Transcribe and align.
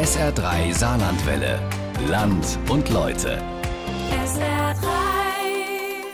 SR3 0.00 0.72
Saarlandwelle. 0.72 1.60
Land 2.08 2.58
und 2.70 2.88
Leute. 2.88 3.36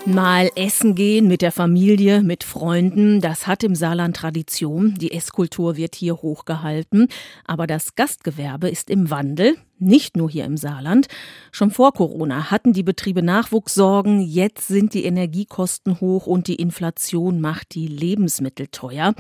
Mal 0.05 0.51
essen 0.57 0.97
gehen 0.97 1.28
mit 1.28 1.41
der 1.41 1.52
Familie, 1.52 2.20
mit 2.22 2.42
Freunden, 2.42 3.20
das 3.20 3.46
hat 3.46 3.62
im 3.62 3.76
Saarland 3.76 4.17
Tradition. 4.17 4.96
Die 5.00 5.12
Esskultur 5.12 5.76
wird 5.76 5.94
hier 5.94 6.17
hochgehalten. 6.17 7.07
Aber 7.44 7.68
das 7.68 7.94
Gastgewerbe 7.94 8.69
ist 8.69 8.91
im 8.91 9.09
Wandel, 9.11 9.57
nicht 9.79 10.16
nur 10.16 10.29
hier 10.29 10.46
im 10.46 10.57
Saarland. 10.57 11.07
Schon 11.53 11.71
vor 11.71 11.93
Corona 11.93 12.50
hatten 12.50 12.73
die 12.73 12.82
Betriebe 12.82 13.23
Nachwuchssorgen, 13.23 14.21
jetzt 14.21 14.66
sind 14.66 14.95
die 14.95 15.05
Energiekosten 15.05 16.00
hoch 16.00 16.27
und 16.27 16.48
die 16.48 16.57
Inflation 16.57 17.41
macht 17.41 17.77
die 17.77 17.87
Lebensmittel 17.87 18.66
teuer. 18.66 19.14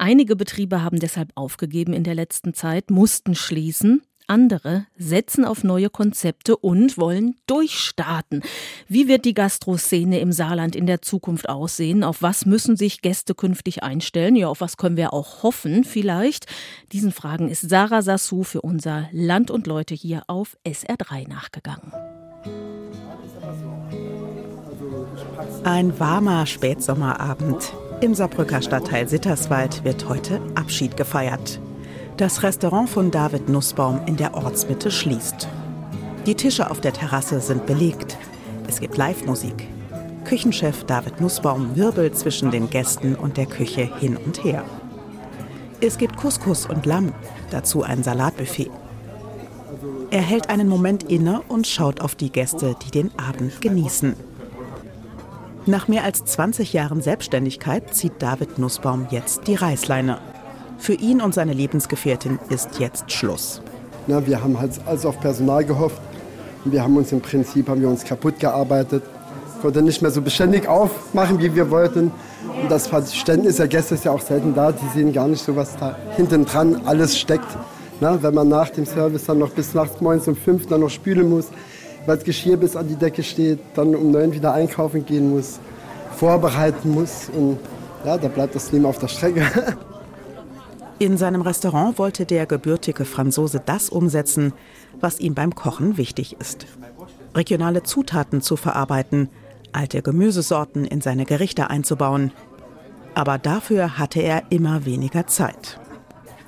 Einige 0.00 0.36
Betriebe 0.36 0.82
haben 0.82 1.00
deshalb 1.00 1.32
aufgegeben 1.34 1.92
in 1.92 2.04
der 2.04 2.14
letzten 2.14 2.54
Zeit, 2.54 2.88
mussten 2.88 3.34
schließen. 3.34 4.02
Andere 4.28 4.86
setzen 4.96 5.44
auf 5.44 5.64
neue 5.64 5.90
Konzepte 5.90 6.56
und 6.56 6.98
wollen 6.98 7.34
durchstarten. 7.46 8.42
Wie 8.86 9.08
wird 9.08 9.24
die 9.24 9.34
Gastroszene 9.34 10.20
im 10.20 10.30
Saarland 10.30 10.76
in 10.76 10.86
der 10.86 11.02
Zukunft 11.02 11.48
aussehen? 11.48 12.04
Auf 12.04 12.22
was 12.22 12.46
müssen 12.46 12.76
sich 12.76 13.00
Gäste 13.02 13.34
künftig 13.34 13.82
einstellen? 13.82 14.36
Ja, 14.36 14.48
auf 14.48 14.60
was 14.60 14.76
können 14.76 14.96
wir 14.96 15.12
auch 15.12 15.42
hoffen 15.42 15.82
vielleicht? 15.82 16.46
Diesen 16.92 17.10
Fragen 17.10 17.48
ist 17.48 17.68
Sarah 17.68 18.02
Sassou 18.02 18.44
für 18.44 18.60
unser 18.60 19.08
Land 19.12 19.50
und 19.50 19.66
Leute 19.66 19.94
hier 19.94 20.22
auf 20.28 20.58
SR3 20.64 21.26
nachgegangen. 21.26 21.90
Ein 25.64 25.98
warmer 25.98 26.46
Spätsommerabend. 26.46 27.72
Im 28.00 28.14
Saarbrücker 28.14 28.62
Stadtteil 28.62 29.08
Sitterswald 29.08 29.82
wird 29.82 30.08
heute 30.08 30.40
Abschied 30.54 30.96
gefeiert. 30.96 31.58
Das 32.16 32.44
Restaurant 32.44 32.88
von 32.88 33.10
David 33.10 33.48
Nussbaum 33.48 34.00
in 34.06 34.16
der 34.16 34.34
Ortsmitte 34.34 34.92
schließt. 34.92 35.48
Die 36.24 36.36
Tische 36.36 36.70
auf 36.70 36.80
der 36.80 36.92
Terrasse 36.92 37.40
sind 37.40 37.66
belegt. 37.66 38.16
Es 38.68 38.78
gibt 38.78 38.96
Live-Musik. 38.96 39.66
Küchenchef 40.24 40.84
David 40.84 41.20
Nussbaum 41.20 41.74
wirbelt 41.74 42.16
zwischen 42.16 42.52
den 42.52 42.70
Gästen 42.70 43.16
und 43.16 43.36
der 43.36 43.46
Küche 43.46 43.90
hin 43.98 44.16
und 44.16 44.44
her. 44.44 44.64
Es 45.80 45.98
gibt 45.98 46.16
Couscous 46.16 46.66
und 46.66 46.86
Lamm, 46.86 47.12
dazu 47.50 47.82
ein 47.82 48.04
Salatbuffet. 48.04 48.70
Er 50.12 50.22
hält 50.22 50.50
einen 50.50 50.68
Moment 50.68 51.02
inne 51.02 51.42
und 51.48 51.66
schaut 51.66 52.00
auf 52.00 52.14
die 52.14 52.30
Gäste, 52.30 52.76
die 52.84 52.92
den 52.92 53.10
Abend 53.18 53.60
genießen. 53.60 54.14
Nach 55.68 55.86
mehr 55.86 56.04
als 56.04 56.24
20 56.24 56.72
Jahren 56.72 57.02
Selbstständigkeit 57.02 57.94
zieht 57.94 58.14
David 58.20 58.58
Nussbaum 58.58 59.06
jetzt 59.10 59.46
die 59.48 59.54
Reißleine. 59.54 60.18
Für 60.78 60.94
ihn 60.94 61.20
und 61.20 61.34
seine 61.34 61.52
Lebensgefährtin 61.52 62.38
ist 62.48 62.78
jetzt 62.78 63.12
Schluss. 63.12 63.60
Na, 64.06 64.26
wir 64.26 64.42
haben 64.42 64.58
halt 64.58 64.80
also 64.86 65.10
auf 65.10 65.20
Personal 65.20 65.66
gehofft. 65.66 66.00
Wir 66.64 66.82
haben 66.82 66.96
uns 66.96 67.12
im 67.12 67.20
Prinzip 67.20 67.68
haben 67.68 67.82
wir 67.82 67.90
uns 67.90 68.02
kaputt 68.02 68.40
gearbeitet. 68.40 69.02
Konnten 69.60 69.84
nicht 69.84 70.00
mehr 70.00 70.10
so 70.10 70.22
beständig 70.22 70.66
aufmachen, 70.66 71.38
wie 71.38 71.54
wir 71.54 71.70
wollten. 71.70 72.12
Und 72.62 72.70
das 72.70 72.86
Verständnis 72.86 73.56
der 73.56 73.68
Gäste 73.68 73.96
ist 73.96 74.06
ja 74.06 74.12
auch 74.12 74.22
selten 74.22 74.54
da. 74.54 74.72
Die 74.72 74.88
sehen 74.94 75.12
gar 75.12 75.28
nicht 75.28 75.44
so, 75.44 75.54
was 75.54 75.76
da 75.76 75.98
hinten 76.16 76.46
dran 76.46 76.80
alles 76.86 77.18
steckt. 77.18 77.58
Na, 78.00 78.22
wenn 78.22 78.32
man 78.32 78.48
nach 78.48 78.70
dem 78.70 78.86
Service 78.86 79.26
dann 79.26 79.40
noch 79.40 79.50
bis 79.50 79.74
nachts 79.74 80.00
morgens 80.00 80.28
um 80.28 80.36
fünf 80.36 80.66
dann 80.66 80.80
noch 80.80 80.88
spülen 80.88 81.28
muss, 81.28 81.48
weil 82.06 82.16
das 82.16 82.24
Geschirr 82.24 82.56
bis 82.56 82.76
an 82.76 82.88
die 82.88 82.96
Decke 82.96 83.22
steht, 83.22 83.58
dann 83.74 83.94
um 83.94 84.10
neun 84.10 84.32
wieder 84.32 84.52
einkaufen 84.52 85.04
gehen 85.04 85.30
muss, 85.30 85.60
vorbereiten 86.16 86.90
muss. 86.90 87.28
Und 87.34 87.58
ja, 88.04 88.16
da 88.18 88.28
bleibt 88.28 88.54
das 88.54 88.72
Leben 88.72 88.86
auf 88.86 88.98
der 88.98 89.08
Strecke. 89.08 89.42
In 91.00 91.16
seinem 91.16 91.42
Restaurant 91.42 91.96
wollte 91.98 92.26
der 92.26 92.44
gebürtige 92.46 93.04
Franzose 93.04 93.62
das 93.64 93.88
umsetzen, 93.88 94.52
was 95.00 95.20
ihm 95.20 95.34
beim 95.34 95.54
Kochen 95.54 95.96
wichtig 95.96 96.36
ist. 96.40 96.66
Regionale 97.36 97.84
Zutaten 97.84 98.42
zu 98.42 98.56
verarbeiten, 98.56 99.28
alte 99.70 100.02
Gemüsesorten 100.02 100.84
in 100.84 101.00
seine 101.00 101.24
Gerichte 101.24 101.70
einzubauen. 101.70 102.32
Aber 103.14 103.38
dafür 103.38 103.96
hatte 103.96 104.20
er 104.20 104.50
immer 104.50 104.86
weniger 104.86 105.28
Zeit. 105.28 105.78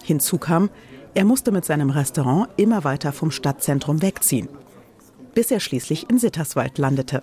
Hinzu 0.02 0.38
kam, 0.38 0.68
er 1.14 1.24
musste 1.24 1.52
mit 1.52 1.64
seinem 1.64 1.90
Restaurant 1.90 2.48
immer 2.56 2.82
weiter 2.82 3.12
vom 3.12 3.30
Stadtzentrum 3.30 4.02
wegziehen, 4.02 4.48
bis 5.34 5.50
er 5.50 5.60
schließlich 5.60 6.10
in 6.10 6.18
Sitterswald 6.18 6.78
landete. 6.78 7.22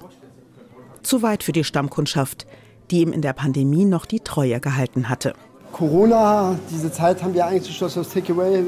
Zu 1.03 1.21
weit 1.21 1.43
für 1.43 1.51
die 1.51 1.63
Stammkundschaft, 1.63 2.47
die 2.91 3.01
ihm 3.01 3.13
in 3.13 3.21
der 3.21 3.33
Pandemie 3.33 3.85
noch 3.85 4.05
die 4.05 4.19
Treue 4.19 4.59
gehalten 4.59 5.09
hatte. 5.09 5.33
Corona, 5.71 6.57
diese 6.71 6.91
Zeit 6.91 7.21
haben 7.21 7.33
wir 7.33 7.45
eigentlich 7.45 7.77
durch 7.77 7.93
das 7.93 8.09
Takeaway 8.09 8.59
äh, 8.59 8.63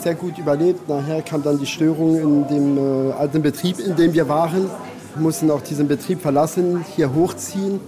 sehr 0.00 0.14
gut 0.14 0.38
überlebt. 0.38 0.88
Nachher 0.88 1.20
kam 1.22 1.42
dann 1.42 1.58
die 1.58 1.66
Störung 1.66 2.16
in 2.16 2.48
dem 2.48 2.78
äh, 2.78 3.12
alten 3.12 3.42
Betrieb, 3.42 3.78
in 3.80 3.94
dem 3.96 4.14
wir 4.14 4.28
waren. 4.28 4.70
Wir 5.14 5.22
mussten 5.22 5.50
auch 5.50 5.60
diesen 5.60 5.88
Betrieb 5.88 6.20
verlassen, 6.20 6.84
hier 6.96 7.12
hochziehen. 7.12 7.80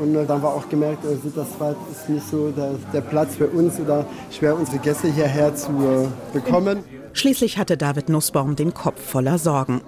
Und 0.00 0.14
äh, 0.14 0.26
dann 0.26 0.42
war 0.42 0.54
auch 0.54 0.68
gemerkt, 0.68 1.04
äh, 1.04 1.16
Sitterswald 1.16 1.76
ist 1.92 2.08
nicht 2.08 2.28
so 2.28 2.50
der, 2.50 2.72
der, 2.92 3.00
Platz 3.00 3.36
für 3.36 3.46
uns 3.46 3.78
oder 3.78 4.04
schwer 4.30 4.56
unsere 4.56 4.78
Gäste 4.78 5.08
hierher 5.08 5.54
zu 5.54 6.10
bekommen. 6.32 6.80
Schließlich 7.12 7.58
hatte 7.58 7.76
David 7.76 8.08
Nussbaum 8.08 8.56
den 8.56 8.74
Kopf 8.74 9.00
voller 9.00 9.38
Sorgen. 9.38 9.82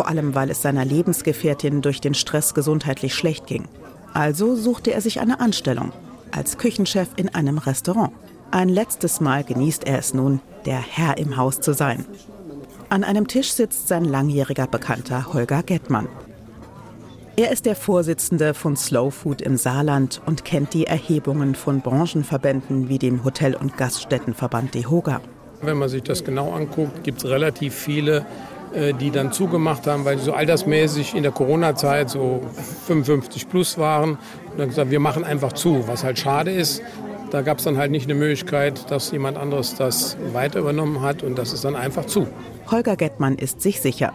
Vor 0.00 0.08
allem, 0.08 0.34
weil 0.34 0.48
es 0.48 0.62
seiner 0.62 0.86
Lebensgefährtin 0.86 1.82
durch 1.82 2.00
den 2.00 2.14
Stress 2.14 2.54
gesundheitlich 2.54 3.14
schlecht 3.14 3.46
ging. 3.46 3.68
Also 4.14 4.56
suchte 4.56 4.94
er 4.94 5.02
sich 5.02 5.20
eine 5.20 5.40
Anstellung 5.40 5.92
als 6.30 6.56
Küchenchef 6.56 7.08
in 7.16 7.28
einem 7.34 7.58
Restaurant. 7.58 8.10
Ein 8.50 8.70
letztes 8.70 9.20
Mal 9.20 9.44
genießt 9.44 9.86
er 9.86 9.98
es 9.98 10.14
nun, 10.14 10.40
der 10.64 10.78
Herr 10.78 11.18
im 11.18 11.36
Haus 11.36 11.60
zu 11.60 11.74
sein. 11.74 12.06
An 12.88 13.04
einem 13.04 13.28
Tisch 13.28 13.52
sitzt 13.52 13.88
sein 13.88 14.06
langjähriger 14.06 14.66
Bekannter 14.66 15.34
Holger 15.34 15.62
Gettmann. 15.62 16.08
Er 17.36 17.52
ist 17.52 17.66
der 17.66 17.76
Vorsitzende 17.76 18.54
von 18.54 18.76
Slow 18.78 19.10
Food 19.10 19.42
im 19.42 19.58
Saarland 19.58 20.22
und 20.24 20.46
kennt 20.46 20.72
die 20.72 20.86
Erhebungen 20.86 21.54
von 21.54 21.82
Branchenverbänden 21.82 22.88
wie 22.88 22.98
dem 22.98 23.22
Hotel- 23.22 23.54
und 23.54 23.76
Gaststättenverband 23.76 24.74
DEHOGA. 24.74 25.20
Wenn 25.60 25.76
man 25.76 25.90
sich 25.90 26.02
das 26.02 26.24
genau 26.24 26.54
anguckt, 26.54 27.04
gibt 27.04 27.18
es 27.18 27.28
relativ 27.28 27.74
viele 27.74 28.24
die 29.00 29.10
dann 29.10 29.32
zugemacht 29.32 29.86
haben, 29.86 30.04
weil 30.04 30.18
sie 30.18 30.24
so 30.24 30.32
altersmäßig 30.32 31.14
in 31.14 31.22
der 31.22 31.32
Corona-Zeit 31.32 32.10
so 32.10 32.40
55 32.86 33.48
plus 33.48 33.78
waren. 33.78 34.10
Und 34.10 34.58
dann 34.58 34.68
gesagt, 34.68 34.90
wir 34.90 35.00
machen 35.00 35.24
einfach 35.24 35.52
zu, 35.52 35.88
was 35.88 36.04
halt 36.04 36.18
schade 36.18 36.52
ist. 36.52 36.82
Da 37.30 37.42
gab 37.42 37.58
es 37.58 37.64
dann 37.64 37.78
halt 37.78 37.92
nicht 37.92 38.06
eine 38.06 38.14
Möglichkeit, 38.14 38.90
dass 38.90 39.12
jemand 39.12 39.38
anderes 39.38 39.76
das 39.76 40.16
weiter 40.32 40.58
übernommen 40.60 41.00
hat 41.00 41.22
und 41.22 41.38
das 41.38 41.52
ist 41.52 41.64
dann 41.64 41.76
einfach 41.76 42.04
zu. 42.04 42.26
Holger 42.70 42.96
Gettmann 42.96 43.36
ist 43.36 43.60
sich 43.60 43.80
sicher. 43.80 44.12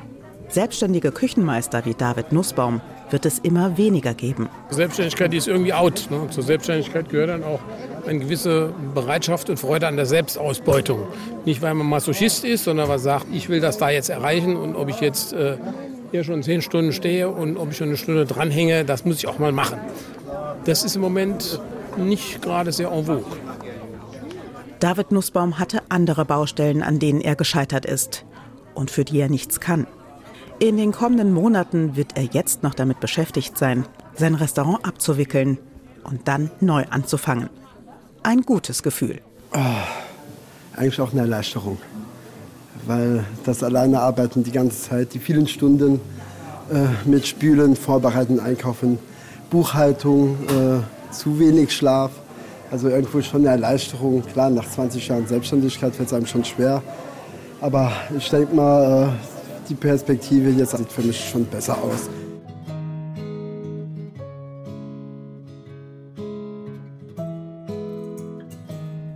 Selbstständige 0.50 1.12
Küchenmeister 1.12 1.86
wie 1.86 1.94
David 1.94 2.32
Nussbaum 2.32 2.82
wird 3.10 3.26
es 3.26 3.40
immer 3.40 3.78
weniger 3.78 4.14
geben. 4.14 4.50
Selbstständigkeit 4.70 5.32
die 5.32 5.38
ist 5.38 5.48
irgendwie 5.48 5.74
out. 5.74 6.08
Ne? 6.10 6.28
Zur 6.30 6.44
Selbstständigkeit 6.44 7.10
gehört 7.10 7.30
dann 7.30 7.44
auch 7.44 7.60
eine 8.08 8.20
gewisse 8.20 8.74
Bereitschaft 8.94 9.50
und 9.50 9.58
Freude 9.58 9.88
an 9.88 9.96
der 9.96 10.06
Selbstausbeutung. 10.06 11.08
Nicht, 11.46 11.62
weil 11.62 11.74
man 11.74 11.88
Masochist 11.88 12.46
ist, 12.46 12.64
sondern 12.64 12.88
weil 12.88 12.96
man 12.96 13.04
sagt, 13.04 13.28
ich 13.32 13.50
will 13.50 13.60
das 13.60 13.78
da 13.78 13.90
jetzt 13.90 14.10
erreichen 14.10 14.56
und 14.56 14.76
ob 14.76 14.90
ich 14.90 15.00
jetzt 15.00 15.34
äh, 15.34 15.58
hier 16.12 16.24
schon 16.24 16.44
zehn 16.44 16.62
Stunden 16.62 16.94
stehe 16.94 17.30
und 17.30 17.58
ob 17.58 17.72
ich 17.72 17.78
schon 17.78 17.88
eine 17.88 17.98
Stunde 17.98 18.26
dranhänge, 18.26 18.86
das 18.86 19.06
muss 19.06 19.18
ich 19.18 19.28
auch 19.28 19.40
mal 19.40 19.52
machen. 19.52 19.80
Das 20.66 20.84
ist 20.84 20.96
im 20.96 21.02
Moment 21.02 21.60
nicht 21.98 22.42
gerade 22.42 22.72
sehr 22.72 22.92
en 22.92 23.06
vogue. 23.06 23.38
David 24.80 25.12
Nussbaum 25.12 25.58
hatte 25.58 25.82
andere 25.90 26.26
Baustellen, 26.26 26.84
an 26.84 27.00
denen 27.00 27.22
er 27.22 27.36
gescheitert 27.36 27.86
ist 27.86 28.26
und 28.74 28.92
für 28.92 29.06
die 29.06 29.20
er 29.20 29.30
nichts 29.30 29.60
kann. 29.60 29.88
In 30.60 30.78
den 30.78 30.94
kommenden 30.94 31.34
Monaten 31.34 31.98
wird 31.98 32.16
er 32.16 32.24
jetzt 32.24 32.64
noch 32.64 32.74
damit 32.74 33.02
beschäftigt 33.02 33.58
sein, 33.58 33.86
sein 34.16 34.36
Restaurant 34.36 34.86
abzuwickeln 34.86 35.58
und 36.06 36.30
dann 36.30 36.50
neu 36.62 36.86
anzufangen. 36.90 37.50
Ein 38.24 38.42
gutes 38.42 38.82
Gefühl. 38.82 39.20
Oh, 39.54 39.60
eigentlich 40.78 41.02
auch 41.02 41.12
eine 41.12 41.22
Erleichterung, 41.22 41.78
weil 42.86 43.26
das 43.44 43.64
alleine 43.64 44.00
arbeiten 44.00 44.44
die 44.44 44.52
ganze 44.52 44.90
Zeit, 44.90 45.14
die 45.14 45.20
vielen 45.20 45.46
Stunden 45.48 46.00
äh, 46.72 46.88
mit 47.08 47.28
Spülen, 47.28 47.76
Vorbereiten, 47.76 48.40
Einkaufen, 48.40 48.98
Buchhaltung, 49.50 50.38
äh, 50.48 51.14
zu 51.14 51.38
wenig 51.38 51.74
Schlaf. 51.74 52.12
Also 52.72 52.88
irgendwo 52.88 53.22
schon 53.22 53.42
eine 53.42 53.50
Erleichterung. 53.50 54.24
Klar, 54.26 54.50
nach 54.50 54.70
20 54.70 55.06
Jahren 55.06 55.28
Selbstständigkeit 55.28 55.94
fällt 55.94 56.08
es 56.08 56.14
einem 56.14 56.26
schon 56.26 56.46
schwer. 56.46 56.82
Aber 57.60 57.92
ich 58.18 58.30
denke 58.30 58.56
mal, 58.56 59.10
äh, 59.10 59.35
die 59.70 59.76
Perspektive 59.76 60.50
jetzt 60.50 60.78
sieht 60.78 60.92
für 60.92 61.02
mich 61.02 61.30
schon 61.30 61.46
besser 61.46 61.78
aus. 61.82 62.10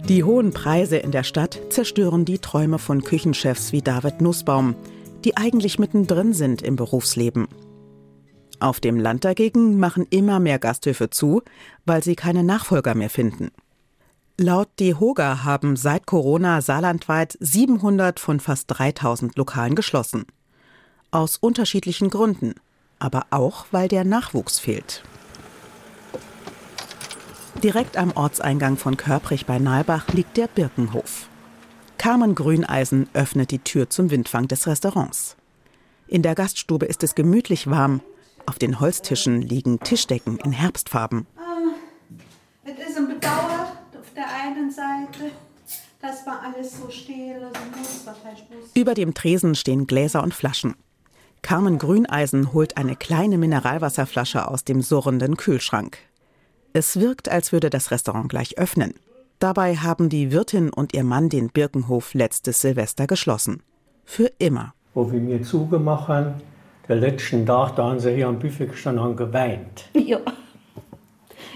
Die 0.10 0.24
hohen 0.24 0.52
Preise 0.52 0.98
in 0.98 1.12
der 1.12 1.24
Stadt 1.24 1.60
zerstören 1.70 2.26
die 2.26 2.40
Träume 2.40 2.80
von 2.80 3.04
Küchenchefs 3.04 3.72
wie 3.72 3.84
David 3.84 4.22
Nussbaum, 4.22 4.74
die 5.24 5.38
eigentlich 5.38 5.78
mittendrin 5.78 6.34
sind 6.34 6.64
im 6.64 6.76
Berufsleben. 6.76 7.48
Auf 8.60 8.80
dem 8.80 8.98
Land 8.98 9.24
dagegen 9.24 9.80
machen 9.80 10.08
immer 10.10 10.40
mehr 10.40 10.58
Gasthöfe 10.58 11.12
zu, 11.12 11.44
weil 11.86 12.04
sie 12.04 12.16
keine 12.16 12.44
Nachfolger 12.44 12.96
mehr 12.96 13.12
finden. 13.12 13.52
Laut 14.38 14.70
DEHOGA 14.80 15.44
haben 15.44 15.76
seit 15.76 16.08
Corona 16.08 16.62
saarlandweit 16.62 17.38
700 17.40 18.20
von 18.20 18.40
fast 18.40 18.66
3000 18.68 19.38
Lokalen 19.38 19.76
geschlossen. 19.76 20.26
Aus 21.12 21.38
unterschiedlichen 21.38 22.12
Gründen, 22.12 22.54
aber 23.00 23.26
auch, 23.32 23.66
weil 23.72 23.88
der 23.88 24.04
Nachwuchs 24.04 24.60
fehlt. 24.60 25.04
Direkt 27.64 27.98
am 27.98 28.12
Ortseingang 28.12 28.78
von 28.78 28.96
Körprich 28.96 29.48
bei 29.48 29.58
Nalbach 29.58 30.08
liegt 30.10 30.38
der 30.38 30.48
Birkenhof. 30.48 31.28
Carmen 31.98 32.36
Grüneisen 32.36 33.10
öffnet 33.14 33.50
die 33.50 33.60
Tür 33.60 33.90
zum 33.90 34.12
Windfang 34.12 34.48
des 34.48 34.68
Restaurants. 34.68 35.36
In 36.08 36.22
der 36.22 36.36
Gaststube 36.36 36.86
ist 36.86 37.04
es 37.04 37.16
gemütlich 37.16 37.68
warm. 37.68 38.02
Auf 38.46 38.60
den 38.60 38.80
Holztischen 38.80 39.42
liegen 39.42 39.80
Tischdecken 39.80 40.38
in 40.38 40.52
Herbstfarben. 40.52 41.26
Ah, 41.38 41.42
es 42.66 42.88
ist 42.88 42.98
ein 42.98 43.08
Bedauer 43.08 43.74
auf 44.00 44.14
der 44.16 44.28
einen 44.44 44.72
Seite, 44.72 45.32
dass 46.02 46.24
man 46.26 46.38
alles 46.38 46.78
so 46.78 46.90
stehen 46.92 47.42
lassen 47.42 47.72
muss. 47.78 48.72
Über 48.76 48.94
dem 48.94 49.16
Tresen 49.16 49.56
stehen 49.56 49.88
Gläser 49.88 50.22
und 50.22 50.36
Flaschen. 50.36 50.76
Carmen 51.42 51.78
Grüneisen 51.78 52.54
holt 52.54 52.78
eine 52.78 52.96
kleine 52.96 53.38
Mineralwasserflasche 53.38 54.48
aus 54.48 54.64
dem 54.64 54.82
surrenden 54.82 55.38
Kühlschrank. 55.38 55.98
Es 56.74 57.00
wirkt, 57.00 57.30
als 57.30 57.52
würde 57.52 57.70
das 57.70 57.92
Restaurant 57.92 58.30
gleich 58.30 58.58
öffnen. 58.58 58.94
Dabei 59.40 59.78
haben 59.78 60.10
die 60.10 60.32
Wirtin 60.32 60.70
und 60.70 60.94
ihr 60.94 61.04
Mann 61.04 61.30
den 61.30 61.50
Birkenhof 61.50 62.14
letztes 62.14 62.62
Silvester 62.62 63.08
geschlossen. 63.08 63.64
Für 64.04 64.32
immer. 64.38 64.74
Wo 64.94 65.12
wir 65.12 65.20
mir 65.20 65.42
zugemacht 65.42 66.10
haben, 66.10 66.34
der 66.88 66.98
letzten 66.98 67.46
Tag, 67.46 67.76
da 67.76 67.90
haben 67.90 68.00
sie 68.00 68.14
hier 68.16 68.28
am 68.28 68.40
Buffet 68.40 68.68
gestanden 68.68 69.06
und 69.06 69.16
geweint. 69.16 69.90
Ja. 69.94 70.20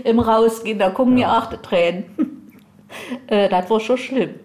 Im 0.04 0.20
Rausgehen, 0.20 0.80
da 0.80 0.90
kommen 0.92 1.16
mir 1.16 1.32
auch 1.32 1.48
die 1.48 1.58
Tränen. 1.58 2.06
äh, 3.28 3.50
das 3.50 3.70
war 3.70 3.80
schon 3.80 3.98
schlimm. 3.98 4.36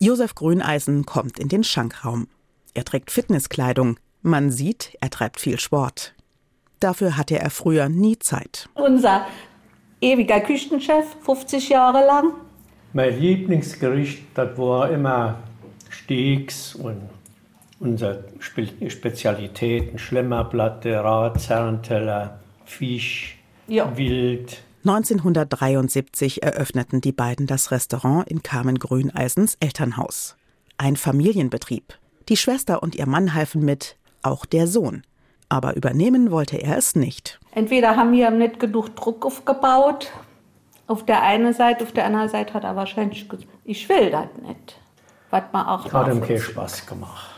Josef 0.00 0.34
Grüneisen 0.34 1.06
kommt 1.06 1.38
in 1.38 1.48
den 1.48 1.64
Schankraum. 1.64 2.28
Er 2.74 2.84
trägt 2.84 3.10
Fitnesskleidung. 3.10 3.98
Man 4.22 4.50
sieht, 4.50 4.96
er 5.00 5.10
treibt 5.10 5.40
viel 5.40 5.60
Sport. 5.60 6.14
Dafür 6.80 7.16
hatte 7.16 7.38
er 7.38 7.50
früher 7.50 7.88
nie 7.88 8.18
Zeit. 8.18 8.68
Unser 8.74 9.26
ewiger 10.00 10.40
Küchenchef, 10.40 11.16
50 11.22 11.68
Jahre 11.68 12.06
lang. 12.06 12.32
Mein 12.92 13.18
Lieblingsgericht, 13.20 14.22
das 14.34 14.56
war 14.56 14.90
immer 14.90 15.38
Steaks 15.90 16.74
und 16.74 17.02
unsere 17.80 18.24
Spe 18.38 18.68
Spezialitäten, 18.88 19.98
Schlemmerplatte, 19.98 20.96
Ratzernteller, 20.96 22.40
Fisch, 22.64 23.38
ja. 23.66 23.96
Wild. 23.96 24.62
1973 24.84 26.42
eröffneten 26.42 27.00
die 27.00 27.12
beiden 27.12 27.46
das 27.46 27.70
Restaurant 27.70 28.28
in 28.28 28.42
Carmen 28.42 28.78
Grüneisens 28.78 29.56
Elternhaus. 29.60 30.36
Ein 30.78 30.96
Familienbetrieb. 30.96 31.98
Die 32.28 32.36
Schwester 32.36 32.82
und 32.82 32.94
ihr 32.94 33.06
Mann 33.06 33.34
halfen 33.34 33.64
mit, 33.64 33.96
auch 34.22 34.44
der 34.46 34.66
Sohn. 34.66 35.02
Aber 35.48 35.76
übernehmen 35.76 36.30
wollte 36.30 36.56
er 36.56 36.76
es 36.76 36.94
nicht. 36.94 37.40
Entweder 37.52 37.96
haben 37.96 38.12
wir 38.12 38.30
nicht 38.30 38.60
genug 38.60 38.94
Druck 38.96 39.24
aufgebaut, 39.24 40.10
auf 40.88 41.04
der 41.04 41.22
einen 41.22 41.52
Seite, 41.52 41.84
auf 41.84 41.92
der 41.92 42.06
anderen 42.06 42.30
Seite 42.30 42.54
hat 42.54 42.64
er 42.64 42.74
wahrscheinlich 42.74 43.28
gesagt, 43.28 43.46
ich 43.64 43.88
will 43.90 44.10
das 44.10 44.28
nicht. 44.42 44.80
Was 45.30 45.42
man 45.52 45.66
auch 45.66 45.92
hat 45.92 46.08
ihm 46.08 46.22
keinen 46.22 46.40
Spaß 46.40 46.86
gemacht. 46.86 47.34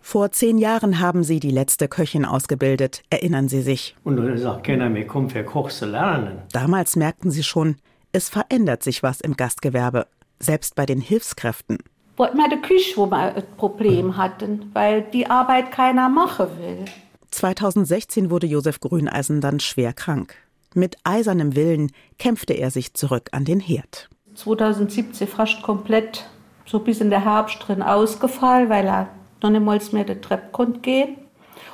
Vor 0.00 0.32
zehn 0.32 0.56
Jahren 0.56 1.00
haben 1.00 1.22
sie 1.22 1.38
die 1.38 1.50
letzte 1.50 1.88
Köchin 1.88 2.24
ausgebildet, 2.24 3.02
erinnern 3.10 3.48
sie 3.48 3.60
sich. 3.60 3.94
Und 4.04 4.16
dann 4.16 4.38
sagt 4.38 4.64
keiner 4.64 4.88
mehr, 4.88 5.06
komm, 5.06 5.28
für 5.28 5.44
Koch 5.44 5.70
zu 5.70 5.84
lernen. 5.84 6.42
Damals 6.52 6.96
merkten 6.96 7.30
sie 7.30 7.42
schon, 7.42 7.76
es 8.12 8.30
verändert 8.30 8.82
sich 8.82 9.02
was 9.02 9.20
im 9.20 9.36
Gastgewerbe, 9.36 10.06
selbst 10.38 10.74
bei 10.74 10.86
den 10.86 11.00
Hilfskräften. 11.00 11.78
Wollten 12.16 12.38
wir 12.38 12.48
die 12.48 12.62
Küche, 12.62 12.96
wo 12.96 13.06
wir 13.06 13.34
ein 13.34 13.42
Problem 13.56 14.16
hatten, 14.16 14.70
weil 14.72 15.02
die 15.02 15.26
Arbeit 15.28 15.72
keiner 15.72 16.08
machen 16.08 16.46
will. 16.58 16.84
2016 17.30 18.30
wurde 18.30 18.46
Josef 18.46 18.78
Grüneisen 18.78 19.40
dann 19.40 19.58
schwer 19.58 19.92
krank. 19.92 20.36
Mit 20.74 20.96
eisernem 21.02 21.56
Willen 21.56 21.90
kämpfte 22.18 22.52
er 22.52 22.70
sich 22.70 22.94
zurück 22.94 23.30
an 23.32 23.44
den 23.44 23.60
Herd. 23.60 24.08
2017 24.34 25.26
fast 25.26 25.62
komplett 25.62 26.28
so 26.66 26.78
bis 26.80 27.00
in 27.00 27.10
der 27.10 27.24
Herbst 27.24 27.58
drin 27.66 27.82
ausgefallen, 27.82 28.68
weil 28.68 28.86
er 28.86 29.08
noch 29.42 29.50
niemals 29.50 29.92
mehr 29.92 30.04
die 30.04 30.20
Treppe 30.20 30.50
konnte 30.52 30.80
gehen. 30.80 31.16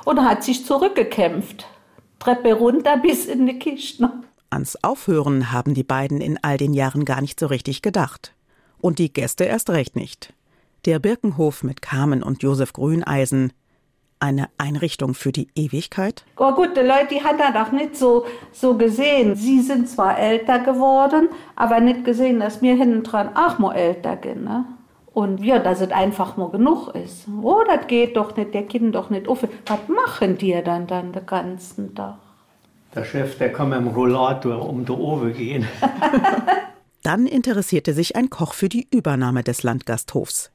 Und 0.05 0.17
er 0.17 0.25
hat 0.25 0.43
sich 0.43 0.65
zurückgekämpft. 0.65 1.65
Treppe 2.19 2.53
runter 2.53 2.97
bis 3.01 3.25
in 3.25 3.45
die 3.45 3.59
Kiste. 3.59 4.09
Ans 4.49 4.77
Aufhören 4.83 5.51
haben 5.51 5.73
die 5.73 5.83
beiden 5.83 6.19
in 6.19 6.37
all 6.41 6.57
den 6.57 6.73
Jahren 6.73 7.05
gar 7.05 7.21
nicht 7.21 7.39
so 7.39 7.47
richtig 7.47 7.81
gedacht. 7.81 8.33
Und 8.81 8.99
die 8.99 9.13
Gäste 9.13 9.45
erst 9.45 9.69
recht 9.69 9.95
nicht. 9.95 10.33
Der 10.85 10.99
Birkenhof 10.99 11.63
mit 11.63 11.81
Carmen 11.81 12.23
und 12.23 12.41
Josef 12.41 12.73
Grüneisen 12.73 13.53
eine 14.21 14.49
Einrichtung 14.57 15.13
für 15.13 15.31
die 15.31 15.47
Ewigkeit? 15.55 16.23
Oh 16.37 16.53
gut, 16.53 16.77
die 16.77 16.81
Leute, 16.81 17.07
die 17.11 17.23
hat 17.23 17.39
er 17.39 17.51
doch 17.51 17.71
nicht 17.71 17.95
so, 17.95 18.25
so 18.51 18.77
gesehen. 18.77 19.35
Sie 19.35 19.61
sind 19.61 19.89
zwar 19.89 20.17
älter 20.17 20.59
geworden, 20.59 21.29
aber 21.55 21.79
nicht 21.79 22.05
gesehen, 22.05 22.39
dass 22.39 22.61
wir 22.61 22.75
hinten 22.75 23.03
dran 23.03 23.35
auch 23.35 23.57
mal 23.57 23.75
älter 23.75 24.15
gehen. 24.15 24.43
Ne? 24.43 24.65
Und 25.13 25.43
ja, 25.43 25.59
dass 25.59 25.81
es 25.81 25.91
einfach 25.91 26.37
mal 26.37 26.49
genug 26.49 26.89
ist. 26.95 27.27
Oh, 27.41 27.63
das 27.65 27.87
geht 27.87 28.15
doch 28.15 28.35
nicht, 28.35 28.53
der 28.53 28.63
Kind 28.63 28.95
doch 28.95 29.09
nicht 29.09 29.27
auf. 29.27 29.43
Was 29.65 29.79
machen 29.87 30.37
die 30.37 30.59
dann 30.63 30.87
dann 30.87 31.11
den 31.11 31.25
ganzen 31.25 31.93
Tag? 31.95 32.15
Der 32.93 33.03
Chef, 33.03 33.37
der 33.37 33.51
kann 33.51 33.69
mit 33.69 33.79
dem 33.79 33.87
Rollator 33.87 34.67
um 34.67 34.85
die 34.85 34.91
Ofen 34.91 35.33
gehen. 35.33 35.67
dann 37.03 37.27
interessierte 37.27 37.93
sich 37.93 38.15
ein 38.15 38.29
Koch 38.29 38.53
für 38.53 38.69
die 38.69 38.87
Übernahme 38.91 39.43
des 39.43 39.63
Landgasthofs. 39.63 40.51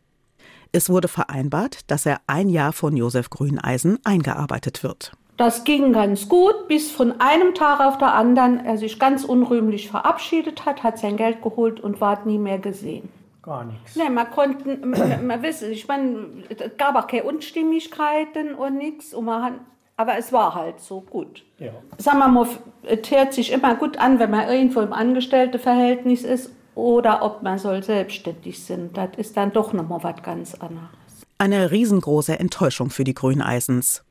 Es 0.72 0.90
wurde 0.90 1.08
vereinbart, 1.08 1.90
dass 1.90 2.06
er 2.06 2.20
ein 2.26 2.48
Jahr 2.48 2.72
von 2.72 2.96
Josef 2.96 3.30
Grüneisen 3.30 3.98
eingearbeitet 4.04 4.82
wird. 4.82 5.12
Das 5.36 5.64
ging 5.64 5.92
ganz 5.92 6.28
gut, 6.28 6.66
bis 6.66 6.90
von 6.90 7.20
einem 7.20 7.54
Tag 7.54 7.80
auf 7.80 7.98
den 7.98 8.08
anderen 8.08 8.64
er 8.64 8.78
sich 8.78 8.98
ganz 8.98 9.22
unrühmlich 9.24 9.90
verabschiedet 9.90 10.64
hat, 10.64 10.82
hat 10.82 10.98
sein 10.98 11.16
Geld 11.16 11.42
geholt 11.42 11.78
und 11.78 12.00
ward 12.00 12.24
nie 12.24 12.38
mehr 12.38 12.58
gesehen. 12.58 13.10
Gar 13.42 13.64
nichts. 13.64 13.94
Nee, 13.96 14.08
man 14.08 14.30
konnte, 14.30 14.78
man, 14.84 15.26
man 15.26 15.42
wissen, 15.42 15.70
ich 15.70 15.86
meine, 15.86 16.26
es 16.48 16.76
gab 16.78 16.96
auch 16.96 17.06
keine 17.06 17.24
Unstimmigkeiten 17.24 18.54
und 18.54 18.76
nichts. 18.76 19.14
Und 19.14 19.26
man 19.26 19.42
hat, 19.42 19.52
aber 19.96 20.18
es 20.18 20.32
war 20.32 20.54
halt 20.54 20.80
so 20.80 21.00
gut. 21.00 21.44
Ja. 21.58 21.72
Sagen 21.98 22.18
wir 22.18 22.28
mal, 22.28 22.48
es 22.82 23.10
hört 23.10 23.32
sich 23.32 23.52
immer 23.52 23.74
gut 23.74 23.98
an, 23.98 24.18
wenn 24.18 24.30
man 24.30 24.48
irgendwo 24.48 24.80
im 24.80 24.92
Angestellteverhältnis 24.92 26.22
ist 26.22 26.50
oder 26.74 27.22
ob 27.22 27.42
man 27.42 27.58
soll 27.58 27.82
selbstständig 27.82 28.62
sind. 28.62 28.96
Das 28.96 29.10
ist 29.16 29.36
dann 29.36 29.52
doch 29.52 29.72
nochmal 29.72 30.02
was 30.02 30.22
ganz 30.22 30.54
anderes. 30.54 30.90
Eine 31.38 31.70
riesengroße 31.70 32.38
Enttäuschung 32.38 32.90
für 32.90 33.04
die 33.04 33.14
Grüneisens. 33.14 34.04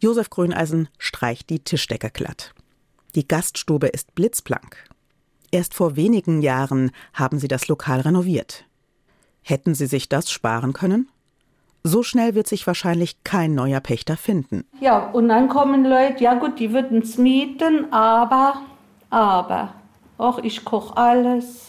Josef 0.00 0.30
Grüneisen 0.30 0.88
streicht 0.98 1.50
die 1.50 1.60
Tischdecke 1.60 2.10
glatt. 2.10 2.54
Die 3.14 3.26
Gaststube 3.26 3.88
ist 3.88 4.14
blitzblank. 4.14 4.84
Erst 5.50 5.74
vor 5.74 5.96
wenigen 5.96 6.42
Jahren 6.42 6.92
haben 7.14 7.38
sie 7.38 7.48
das 7.48 7.68
Lokal 7.68 8.00
renoviert. 8.00 8.64
Hätten 9.42 9.74
sie 9.74 9.86
sich 9.86 10.08
das 10.08 10.30
sparen 10.30 10.72
können? 10.72 11.08
So 11.84 12.02
schnell 12.02 12.34
wird 12.34 12.46
sich 12.46 12.66
wahrscheinlich 12.66 13.22
kein 13.24 13.54
neuer 13.54 13.80
Pächter 13.80 14.16
finden. 14.16 14.64
Ja, 14.80 15.10
und 15.10 15.28
dann 15.28 15.48
kommen 15.48 15.84
Leute, 15.84 16.22
ja 16.22 16.34
gut, 16.34 16.58
die 16.58 16.72
würden 16.72 17.02
es 17.02 17.18
mieten, 17.18 17.92
aber, 17.92 18.62
aber, 19.10 19.74
auch 20.18 20.38
ich 20.38 20.64
koche 20.64 20.96
alles, 20.96 21.68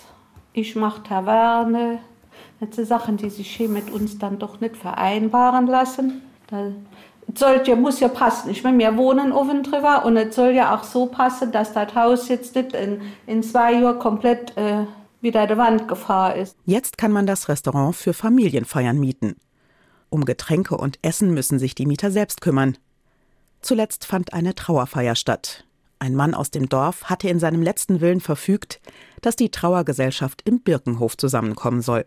ich 0.53 0.75
mache 0.75 1.03
Taverne. 1.03 1.99
Das 2.59 2.75
sind 2.75 2.87
Sachen, 2.87 3.17
die 3.17 3.29
sich 3.29 3.55
hier 3.55 3.69
mit 3.69 3.89
uns 3.91 4.17
dann 4.17 4.39
doch 4.39 4.59
nicht 4.59 4.75
vereinbaren 4.75 5.67
lassen. 5.67 6.21
Das 6.49 6.73
soll 7.35 7.61
ja, 7.65 7.75
muss 7.75 7.99
ja 7.99 8.07
passen. 8.07 8.49
Ich 8.49 8.63
meine, 8.63 8.77
wir 8.79 8.97
wohnen 8.97 9.31
oben 9.31 9.63
drüber 9.63 10.03
und 10.05 10.17
es 10.17 10.35
soll 10.35 10.51
ja 10.51 10.75
auch 10.75 10.83
so 10.83 11.05
passen, 11.05 11.51
dass 11.51 11.73
das 11.73 11.93
Haus 11.95 12.27
jetzt 12.27 12.55
nicht 12.55 12.73
in, 12.73 13.01
in 13.27 13.43
zwei 13.43 13.73
Jahren 13.73 13.99
komplett 13.99 14.57
äh, 14.57 14.85
wieder 15.21 15.47
der 15.47 15.57
Wand 15.57 15.87
gefahren 15.87 16.39
ist. 16.39 16.57
Jetzt 16.65 16.97
kann 16.97 17.11
man 17.11 17.25
das 17.25 17.49
Restaurant 17.49 17.95
für 17.95 18.13
Familienfeiern 18.13 18.99
mieten. 18.99 19.35
Um 20.09 20.25
Getränke 20.25 20.77
und 20.77 20.99
Essen 21.01 21.33
müssen 21.33 21.59
sich 21.59 21.75
die 21.75 21.85
Mieter 21.85 22.11
selbst 22.11 22.41
kümmern. 22.41 22.77
Zuletzt 23.61 24.05
fand 24.05 24.33
eine 24.33 24.55
Trauerfeier 24.55 25.15
statt. 25.15 25.65
Ein 25.99 26.15
Mann 26.15 26.33
aus 26.33 26.49
dem 26.49 26.69
Dorf 26.69 27.05
hatte 27.05 27.29
in 27.29 27.39
seinem 27.39 27.61
letzten 27.61 27.99
Willen 27.99 28.21
verfügt, 28.21 28.79
dass 29.21 29.35
die 29.35 29.51
Trauergesellschaft 29.51 30.41
im 30.45 30.61
Birkenhof 30.61 31.17
zusammenkommen 31.17 31.81
soll. 31.81 32.05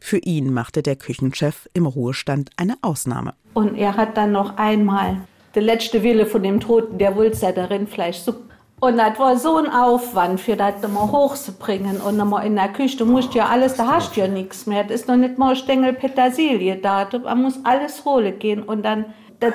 Für 0.00 0.18
ihn 0.18 0.52
machte 0.52 0.82
der 0.82 0.96
Küchenchef 0.96 1.68
im 1.74 1.86
Ruhestand 1.86 2.50
eine 2.56 2.76
Ausnahme. 2.80 3.34
Und 3.54 3.76
er 3.76 3.96
hat 3.96 4.16
dann 4.16 4.32
noch 4.32 4.56
einmal 4.56 5.18
der 5.54 5.62
letzte 5.62 6.02
Wille 6.02 6.26
von 6.26 6.42
dem 6.42 6.60
Toten, 6.60 6.98
der 6.98 7.16
wollte 7.16 7.40
ja 7.40 7.52
darin 7.52 7.86
Fleischsuppe. 7.86 8.51
Und 8.82 8.96
das 8.96 9.16
war 9.16 9.38
so 9.38 9.58
ein 9.58 9.70
Aufwand, 9.70 10.40
für 10.40 10.56
das 10.56 10.82
nochmal 10.82 11.12
hochzubringen 11.12 12.00
und 12.00 12.16
nochmal 12.16 12.44
in 12.44 12.56
der 12.56 12.66
Küche. 12.66 12.96
Du 12.96 13.06
musst 13.06 13.32
ja 13.32 13.46
alles, 13.46 13.74
da 13.74 13.86
hast 13.86 14.16
du 14.16 14.20
ja 14.22 14.26
nichts 14.26 14.66
mehr. 14.66 14.82
Das 14.82 15.02
ist 15.02 15.08
noch 15.08 15.16
nicht 15.16 15.38
mal 15.38 15.54
Stängel 15.54 15.92
Petersilie 15.92 16.74
da. 16.78 17.08
Man 17.22 17.42
muss 17.42 17.60
alles 17.62 18.04
holen 18.04 18.40
gehen 18.40 18.60
und 18.60 18.82
dann, 18.82 19.04
das, 19.38 19.54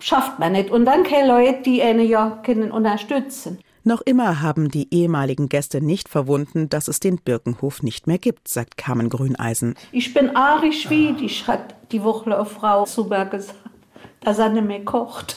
schafft 0.00 0.40
man 0.40 0.50
nicht. 0.50 0.72
Und 0.72 0.84
dann 0.84 1.04
keine 1.04 1.28
Leute, 1.28 1.62
die 1.62 1.80
einen 1.80 2.08
ja 2.08 2.40
können 2.44 2.72
unterstützen. 2.72 3.60
Noch 3.84 4.00
immer 4.00 4.42
haben 4.42 4.68
die 4.68 4.92
ehemaligen 4.92 5.48
Gäste 5.48 5.80
nicht 5.80 6.08
verwunden, 6.08 6.68
dass 6.68 6.88
es 6.88 6.98
den 6.98 7.18
Birkenhof 7.18 7.84
nicht 7.84 8.08
mehr 8.08 8.18
gibt, 8.18 8.48
sagt 8.48 8.76
Carmen 8.76 9.10
Grüneisen. 9.10 9.76
Ich 9.92 10.12
bin 10.12 10.34
arisch-schwedisch, 10.34 11.46
hat 11.46 11.76
die 11.92 12.00
Frau 12.00 12.84
Zuber 12.84 13.26
gesagt, 13.26 13.54
dass 14.22 14.40
er 14.40 14.48
nicht 14.48 14.66
mehr 14.66 14.84
kocht. 14.84 15.36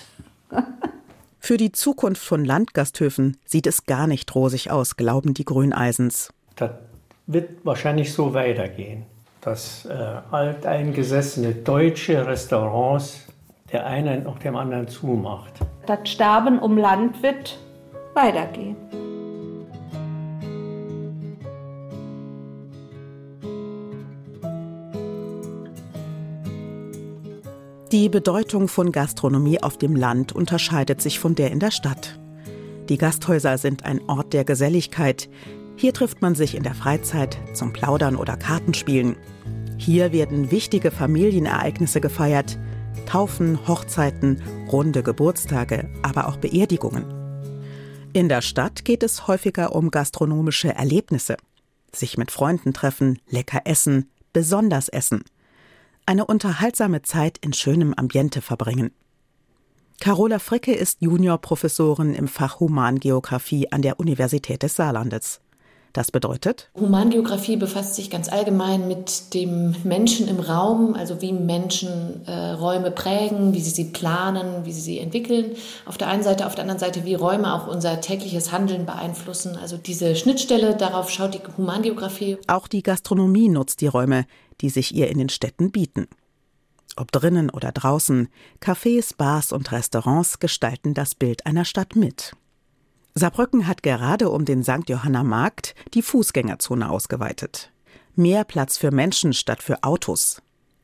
Für 1.40 1.58
die 1.58 1.72
Zukunft 1.72 2.22
von 2.22 2.46
Landgasthöfen 2.46 3.38
sieht 3.46 3.66
es 3.66 3.86
gar 3.86 4.08
nicht 4.08 4.34
rosig 4.36 4.72
aus, 4.72 4.98
glauben 4.98 5.34
die 5.34 5.46
Grüneisens. 5.46 6.34
Das 6.56 6.72
wird 7.28 7.66
wahrscheinlich 7.66 8.14
so 8.14 8.34
weitergehen, 8.34 9.06
dass 9.42 9.86
äh, 9.86 9.94
alteingesessene 10.32 11.56
deutsche 11.56 12.28
Restaurants 12.28 13.26
der 13.72 13.86
eine 13.86 14.20
noch 14.20 14.40
dem 14.40 14.56
anderen 14.56 14.88
zumacht. 14.88 15.54
Das 15.86 16.10
Sterben 16.10 16.60
um 16.60 16.78
Land 16.78 17.22
wird 17.22 17.58
weitergehen. 18.14 18.76
Die 27.92 28.08
Bedeutung 28.08 28.68
von 28.68 28.92
Gastronomie 28.92 29.64
auf 29.64 29.80
dem 29.80 29.96
Land 29.96 30.32
unterscheidet 30.32 31.02
sich 31.02 31.18
von 31.18 31.34
der 31.34 31.50
in 31.50 31.60
der 31.60 31.72
Stadt. 31.72 32.20
Die 32.88 33.00
Gasthäuser 33.00 33.58
sind 33.58 33.84
ein 33.84 34.08
Ort 34.08 34.32
der 34.34 34.44
Geselligkeit. 34.44 35.28
Hier 35.76 35.92
trifft 35.92 36.22
man 36.22 36.36
sich 36.36 36.54
in 36.54 36.62
der 36.62 36.76
Freizeit 36.76 37.40
zum 37.56 37.74
Plaudern 37.74 38.16
oder 38.16 38.38
Kartenspielen. 38.38 39.16
Hier 39.78 40.12
werden 40.12 40.52
wichtige 40.52 40.92
Familienereignisse 40.92 42.00
gefeiert. 42.00 42.60
Taufen, 43.08 43.68
Hochzeiten, 43.68 44.44
runde 44.72 45.02
Geburtstage, 45.02 45.90
aber 46.04 46.28
auch 46.28 46.38
Beerdigungen. 46.38 47.06
In 48.14 48.30
der 48.30 48.44
Stadt 48.44 48.86
geht 48.86 49.02
es 49.02 49.28
häufiger 49.28 49.74
um 49.74 49.90
gastronomische 49.90 50.76
Erlebnisse. 50.76 51.38
Sich 51.92 52.20
mit 52.20 52.30
Freunden 52.30 52.72
treffen, 52.72 53.18
lecker 53.30 53.62
essen, 53.66 54.12
besonders 54.32 54.90
essen– 54.90 55.24
eine 56.10 56.26
unterhaltsame 56.26 57.04
Zeit 57.04 57.38
in 57.38 57.54
schönem 57.54 57.94
Ambiente 57.94 58.42
verbringen. 58.42 58.92
Carola 60.00 60.40
Fricke 60.40 60.74
ist 60.74 61.02
Juniorprofessorin 61.02 62.16
im 62.16 62.28
Fach 62.28 62.60
Humangeographie 62.60 63.72
an 63.72 63.84
der 63.84 64.00
Universität 64.00 64.64
des 64.64 64.76
Saarlandes. 64.76 65.40
Das 65.94 66.12
bedeutet? 66.12 66.70
Humangeografie 66.80 67.58
befasst 67.58 67.96
sich 67.96 68.10
ganz 68.10 68.28
allgemein 68.28 68.88
mit 68.88 69.36
dem 69.36 69.76
Menschen 69.84 70.28
im 70.28 70.40
Raum, 70.40 70.96
also 70.96 71.22
wie 71.22 71.32
Menschen 71.32 72.26
äh, 72.26 72.52
Räume 72.52 72.90
prägen, 72.90 73.54
wie 73.54 73.60
sie 73.60 73.70
sie 73.70 73.86
planen, 73.86 74.66
wie 74.66 74.72
sie 74.72 74.82
sie 74.82 75.00
entwickeln. 75.00 75.56
Auf 75.86 75.98
der 75.98 76.08
einen 76.08 76.24
Seite, 76.24 76.48
auf 76.48 76.56
der 76.56 76.64
anderen 76.64 76.80
Seite, 76.80 77.06
wie 77.06 77.16
Räume 77.16 77.54
auch 77.54 77.68
unser 77.68 78.02
tägliches 78.02 78.52
Handeln 78.52 78.88
beeinflussen. 78.88 79.58
Also 79.62 79.78
diese 79.78 80.16
Schnittstelle, 80.16 80.76
darauf 80.76 81.12
schaut 81.12 81.36
die 81.36 81.42
Humangeografie. 81.58 82.38
Auch 82.48 82.68
die 82.68 82.82
Gastronomie 82.84 83.50
nutzt 83.50 83.82
die 83.82 83.88
Räume, 83.88 84.26
die 84.62 84.70
sich 84.70 84.94
ihr 84.94 85.10
in 85.10 85.18
den 85.18 85.30
Städten 85.30 85.72
bieten. 85.72 86.08
Ob 86.96 87.12
drinnen 87.12 87.50
oder 87.50 87.72
draußen, 87.72 88.28
Cafés, 88.62 89.16
Bars 89.16 89.52
und 89.52 89.72
Restaurants 89.72 90.40
gestalten 90.40 90.94
das 90.94 91.16
Bild 91.16 91.46
einer 91.46 91.66
Stadt 91.66 91.96
mit. 91.96 92.34
Saarbrücken 93.16 93.68
hat 93.68 93.84
gerade 93.84 94.30
um 94.30 94.46
den 94.46 94.64
St. 94.64 94.88
Johanna 94.88 95.24
Markt 95.24 95.76
die 95.94 96.02
Fußgängerzone 96.02 96.90
ausgeweitet. 96.90 97.72
Mehr 98.16 98.44
Platz 98.44 98.78
für 98.78 98.92
Menschen 98.92 99.34
statt 99.34 99.64
für 99.64 99.84
Autos. 99.84 100.42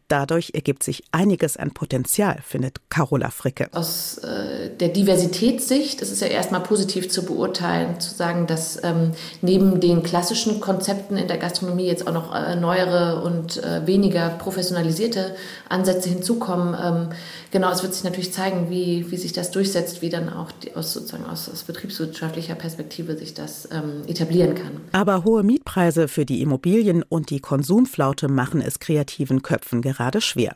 Dadurch 0.07 0.51
ergibt 0.53 0.83
sich 0.83 1.03
einiges 1.11 1.57
an 1.57 1.71
Potenzial, 1.71 2.37
findet 2.45 2.79
Carola 2.91 3.31
Fricke. 3.31 3.69
Aus 3.73 4.19
äh, 4.19 4.69
der 4.69 4.89
Diversitätssicht 4.89 5.99
ist 5.99 6.11
es 6.11 6.19
ja 6.19 6.27
erstmal 6.27 6.61
positiv 6.61 7.09
zu 7.09 7.25
beurteilen, 7.25 7.99
zu 7.99 8.13
sagen, 8.13 8.45
dass 8.45 8.83
ähm, 8.83 9.13
neben 9.41 9.79
den 9.79 10.03
klassischen 10.03 10.61
Konzepten 10.61 11.17
in 11.17 11.27
der 11.27 11.37
Gastronomie 11.37 11.87
jetzt 11.87 12.07
auch 12.07 12.13
noch 12.13 12.35
äh, 12.35 12.55
neuere 12.55 13.23
und 13.23 13.57
äh, 13.63 13.87
weniger 13.87 14.29
professionalisierte 14.29 15.35
Ansätze 15.69 16.09
hinzukommen. 16.09 16.75
Ähm, 16.79 17.09
genau, 17.49 17.71
es 17.71 17.81
wird 17.81 17.95
sich 17.95 18.03
natürlich 18.03 18.31
zeigen, 18.31 18.69
wie, 18.69 19.09
wie 19.09 19.17
sich 19.17 19.33
das 19.33 19.49
durchsetzt, 19.49 20.03
wie 20.03 20.09
dann 20.09 20.31
auch 20.31 20.51
die, 20.51 20.75
aus, 20.75 20.93
sozusagen 20.93 21.25
aus, 21.25 21.49
aus 21.49 21.63
betriebswirtschaftlicher 21.63 22.53
Perspektive 22.53 23.17
sich 23.17 23.33
das 23.33 23.69
ähm, 23.71 24.03
etablieren 24.07 24.53
kann. 24.53 24.81
Aber 24.91 25.23
hohe 25.23 25.41
Mietpreise 25.41 26.07
für 26.07 26.27
die 26.27 26.43
Immobilien 26.43 27.01
und 27.01 27.31
die 27.31 27.39
Konsumflaute 27.39 28.27
machen 28.27 28.61
es 28.61 28.77
kreativen 28.77 29.41
Köpfen 29.41 29.81
gerade 29.81 29.94
gerade 29.95 30.21
schwer. 30.21 30.55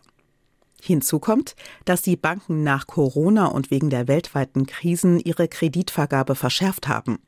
Hinzu 0.82 1.20
kommt, 1.20 1.56
dass 1.86 2.02
die 2.02 2.16
Banken 2.16 2.64
nach 2.64 2.88
Corona 2.88 3.48
und 3.48 3.72
wegen 3.72 3.90
der 3.90 4.08
weltweiten 4.08 4.66
Krisen 4.66 5.20
ihre 5.20 5.48
Kreditvergabe 5.48 6.36
verschärft 6.36 6.88
haben. 6.88 7.20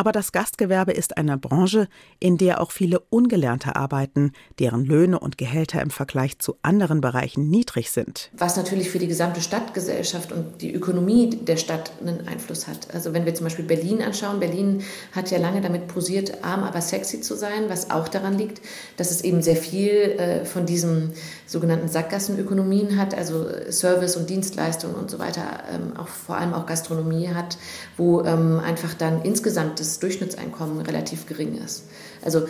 Aber 0.00 0.12
das 0.12 0.32
Gastgewerbe 0.32 0.92
ist 0.92 1.18
eine 1.18 1.36
Branche, 1.36 1.86
in 2.20 2.38
der 2.38 2.62
auch 2.62 2.70
viele 2.70 3.00
Ungelernte 3.10 3.76
arbeiten, 3.76 4.32
deren 4.58 4.82
Löhne 4.82 5.20
und 5.20 5.36
Gehälter 5.36 5.82
im 5.82 5.90
Vergleich 5.90 6.38
zu 6.38 6.56
anderen 6.62 7.02
Bereichen 7.02 7.50
niedrig 7.50 7.90
sind. 7.90 8.30
Was 8.32 8.56
natürlich 8.56 8.88
für 8.88 8.98
die 8.98 9.08
gesamte 9.08 9.42
Stadtgesellschaft 9.42 10.32
und 10.32 10.62
die 10.62 10.72
Ökonomie 10.72 11.28
der 11.28 11.58
Stadt 11.58 11.92
einen 12.00 12.26
Einfluss 12.26 12.66
hat. 12.66 12.94
Also 12.94 13.12
wenn 13.12 13.26
wir 13.26 13.34
zum 13.34 13.44
Beispiel 13.44 13.66
Berlin 13.66 14.00
anschauen, 14.00 14.40
Berlin 14.40 14.82
hat 15.12 15.30
ja 15.30 15.36
lange 15.36 15.60
damit 15.60 15.86
posiert, 15.86 16.42
arm 16.42 16.62
aber 16.62 16.80
sexy 16.80 17.20
zu 17.20 17.36
sein, 17.36 17.68
was 17.68 17.90
auch 17.90 18.08
daran 18.08 18.38
liegt, 18.38 18.62
dass 18.96 19.10
es 19.10 19.20
eben 19.20 19.42
sehr 19.42 19.56
viel 19.56 19.90
äh, 19.90 20.46
von 20.46 20.64
diesen 20.64 21.12
sogenannten 21.50 21.88
Sackgassenökonomien 21.88 22.96
hat, 22.96 23.12
also 23.12 23.44
Service 23.70 24.16
und 24.16 24.30
Dienstleistungen 24.30 24.94
und 24.94 25.10
so 25.10 25.18
weiter, 25.18 25.42
ähm, 25.74 25.96
auch 25.96 26.06
vor 26.06 26.36
allem 26.36 26.54
auch 26.54 26.64
Gastronomie 26.64 27.28
hat, 27.28 27.58
wo 27.96 28.22
ähm, 28.22 28.60
einfach 28.60 28.94
dann 28.94 29.22
insgesamt 29.22 29.80
das 29.80 29.98
Durchschnittseinkommen 29.98 30.80
relativ 30.82 31.26
gering 31.26 31.58
ist. 31.58 31.88
Also 32.24 32.42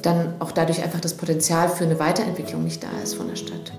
dann 0.00 0.34
auch 0.38 0.50
dadurch 0.50 0.82
einfach 0.82 1.00
das 1.00 1.12
Potenzial 1.12 1.68
für 1.68 1.84
eine 1.84 1.98
Weiterentwicklung 1.98 2.64
nicht 2.64 2.82
da 2.82 2.88
ist 3.02 3.14
von 3.14 3.28
der 3.28 3.36
Stadt. 3.36 3.72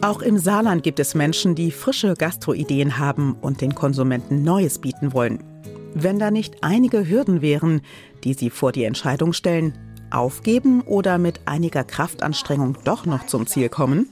Auch 0.00 0.22
im 0.22 0.38
Saarland 0.38 0.82
gibt 0.82 1.00
es 1.00 1.14
Menschen, 1.14 1.54
die 1.54 1.70
frische 1.70 2.14
Gastroideen 2.14 2.98
haben 2.98 3.36
und 3.40 3.60
den 3.60 3.74
Konsumenten 3.74 4.42
Neues 4.42 4.78
bieten 4.78 5.12
wollen. 5.12 5.51
Wenn 5.94 6.18
da 6.18 6.30
nicht 6.30 6.62
einige 6.62 7.08
Hürden 7.08 7.42
wären, 7.42 7.82
die 8.24 8.34
sie 8.34 8.50
vor 8.50 8.72
die 8.72 8.84
Entscheidung 8.84 9.32
stellen, 9.32 9.76
aufgeben 10.10 10.82
oder 10.82 11.18
mit 11.18 11.40
einiger 11.46 11.84
Kraftanstrengung 11.84 12.76
doch 12.84 13.06
noch 13.06 13.26
zum 13.26 13.46
Ziel 13.46 13.68
kommen? 13.68 14.08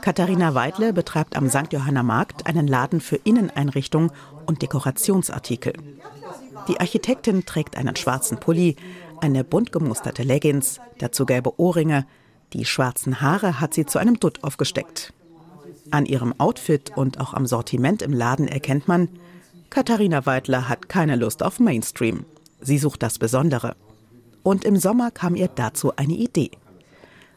Katharina 0.00 0.54
Weidle 0.54 0.92
betreibt 0.92 1.36
am 1.36 1.48
St. 1.48 1.72
Johanna 1.72 2.02
Markt 2.02 2.46
einen 2.46 2.68
Laden 2.68 3.00
für 3.00 3.16
Inneneinrichtung 3.16 4.12
und 4.46 4.62
Dekorationsartikel. 4.62 5.72
Die 6.68 6.78
Architektin 6.80 7.44
trägt 7.44 7.76
einen 7.76 7.96
schwarzen 7.96 8.38
Pulli, 8.38 8.76
eine 9.20 9.44
bunt 9.44 9.72
gemusterte 9.72 10.22
Leggings, 10.22 10.80
dazu 10.98 11.26
gelbe 11.26 11.58
Ohrringe. 11.58 12.06
Die 12.52 12.64
schwarzen 12.64 13.20
Haare 13.20 13.60
hat 13.60 13.74
sie 13.74 13.86
zu 13.86 13.98
einem 13.98 14.20
Dutt 14.20 14.44
aufgesteckt. 14.44 15.12
An 15.90 16.06
ihrem 16.06 16.38
Outfit 16.38 16.92
und 16.96 17.20
auch 17.20 17.34
am 17.34 17.46
Sortiment 17.46 18.02
im 18.02 18.12
Laden 18.12 18.48
erkennt 18.48 18.88
man, 18.88 19.08
Katharina 19.70 20.24
Weidler 20.26 20.68
hat 20.68 20.88
keine 20.88 21.16
Lust 21.16 21.42
auf 21.42 21.60
Mainstream. 21.60 22.24
Sie 22.60 22.78
sucht 22.78 23.02
das 23.02 23.18
Besondere. 23.18 23.76
Und 24.42 24.64
im 24.64 24.76
Sommer 24.76 25.10
kam 25.10 25.34
ihr 25.34 25.48
dazu 25.48 25.94
eine 25.96 26.14
Idee. 26.14 26.50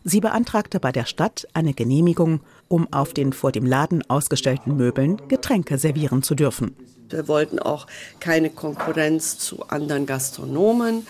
Sie 0.03 0.21
beantragte 0.21 0.79
bei 0.79 0.91
der 0.91 1.05
Stadt 1.05 1.47
eine 1.53 1.73
Genehmigung, 1.73 2.41
um 2.67 2.91
auf 2.93 3.13
den 3.13 3.33
vor 3.33 3.51
dem 3.51 3.65
Laden 3.65 4.09
ausgestellten 4.09 4.77
Möbeln 4.77 5.21
Getränke 5.27 5.77
servieren 5.77 6.23
zu 6.23 6.35
dürfen. 6.35 6.75
Wir 7.09 7.27
wollten 7.27 7.59
auch 7.59 7.87
keine 8.19 8.49
Konkurrenz 8.49 9.37
zu 9.39 9.63
anderen 9.67 10.05
Gastronomen. 10.05 11.07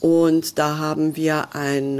Und 0.00 0.58
da 0.58 0.78
haben 0.78 1.16
wir 1.16 1.54
einen 1.54 1.98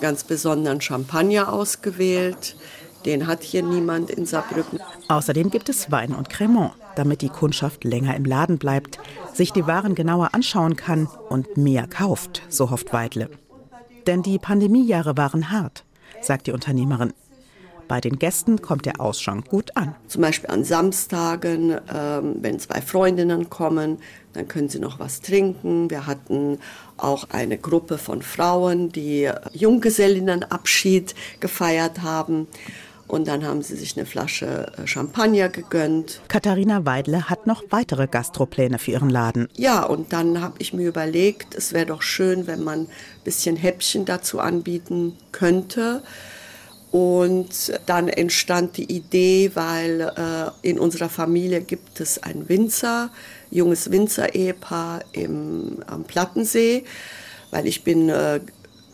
ganz 0.00 0.24
besonderen 0.24 0.80
Champagner 0.80 1.52
ausgewählt. 1.52 2.56
Den 3.04 3.26
hat 3.26 3.42
hier 3.42 3.62
niemand 3.62 4.10
in 4.10 4.24
Saarbrücken. 4.24 4.80
Außerdem 5.08 5.50
gibt 5.50 5.68
es 5.68 5.90
Wein 5.90 6.14
und 6.14 6.30
Cremant, 6.30 6.72
damit 6.96 7.20
die 7.20 7.28
Kundschaft 7.28 7.84
länger 7.84 8.16
im 8.16 8.24
Laden 8.24 8.58
bleibt, 8.58 8.98
sich 9.32 9.52
die 9.52 9.66
Waren 9.66 9.94
genauer 9.94 10.30
anschauen 10.32 10.76
kann 10.76 11.08
und 11.28 11.56
mehr 11.56 11.86
kauft, 11.86 12.42
so 12.48 12.70
hofft 12.70 12.92
Weidle. 12.92 13.28
Denn 14.06 14.22
die 14.22 14.38
Pandemiejahre 14.38 15.16
waren 15.16 15.50
hart, 15.50 15.84
sagt 16.20 16.46
die 16.46 16.52
Unternehmerin. 16.52 17.12
Bei 17.88 18.00
den 18.00 18.18
Gästen 18.18 18.62
kommt 18.62 18.86
der 18.86 19.00
Ausschank 19.00 19.48
gut 19.48 19.76
an. 19.76 19.94
Zum 20.08 20.22
Beispiel 20.22 20.48
an 20.50 20.64
Samstagen, 20.64 21.78
ähm, 21.92 22.36
wenn 22.40 22.58
zwei 22.58 22.80
Freundinnen 22.80 23.50
kommen, 23.50 23.98
dann 24.32 24.48
können 24.48 24.68
sie 24.68 24.78
noch 24.78 24.98
was 24.98 25.20
trinken. 25.20 25.90
Wir 25.90 26.06
hatten 26.06 26.58
auch 26.96 27.28
eine 27.30 27.58
Gruppe 27.58 27.98
von 27.98 28.22
Frauen, 28.22 28.90
die 28.90 29.30
Junggesellinnenabschied 29.52 31.14
gefeiert 31.40 32.02
haben. 32.02 32.48
Und 33.06 33.28
dann 33.28 33.44
haben 33.44 33.62
sie 33.62 33.76
sich 33.76 33.96
eine 33.96 34.06
Flasche 34.06 34.72
äh, 34.78 34.86
Champagner 34.86 35.48
gegönnt. 35.48 36.20
Katharina 36.28 36.86
Weidle 36.86 37.28
hat 37.28 37.46
noch 37.46 37.62
weitere 37.70 38.06
Gastropläne 38.06 38.78
für 38.78 38.92
ihren 38.92 39.10
Laden. 39.10 39.48
Ja, 39.56 39.84
und 39.84 40.12
dann 40.12 40.40
habe 40.40 40.54
ich 40.58 40.72
mir 40.72 40.88
überlegt, 40.88 41.54
es 41.54 41.72
wäre 41.72 41.86
doch 41.86 42.02
schön, 42.02 42.46
wenn 42.46 42.64
man 42.64 42.80
ein 42.80 42.88
bisschen 43.24 43.56
Häppchen 43.56 44.04
dazu 44.04 44.40
anbieten 44.40 45.16
könnte. 45.32 46.02
Und 46.94 47.72
dann 47.86 48.08
entstand 48.08 48.76
die 48.76 48.84
Idee, 48.84 49.50
weil 49.54 50.00
äh, 50.00 50.68
in 50.68 50.78
unserer 50.78 51.08
Familie 51.08 51.60
gibt 51.60 52.00
es 52.00 52.22
ein 52.22 52.48
Winzer, 52.48 53.10
junges 53.50 53.90
Winzer-Ehepaar 53.90 55.00
am 55.16 56.04
Plattensee, 56.06 56.84
weil 57.50 57.66
ich 57.66 57.82
bin 57.82 58.10
äh, 58.10 58.38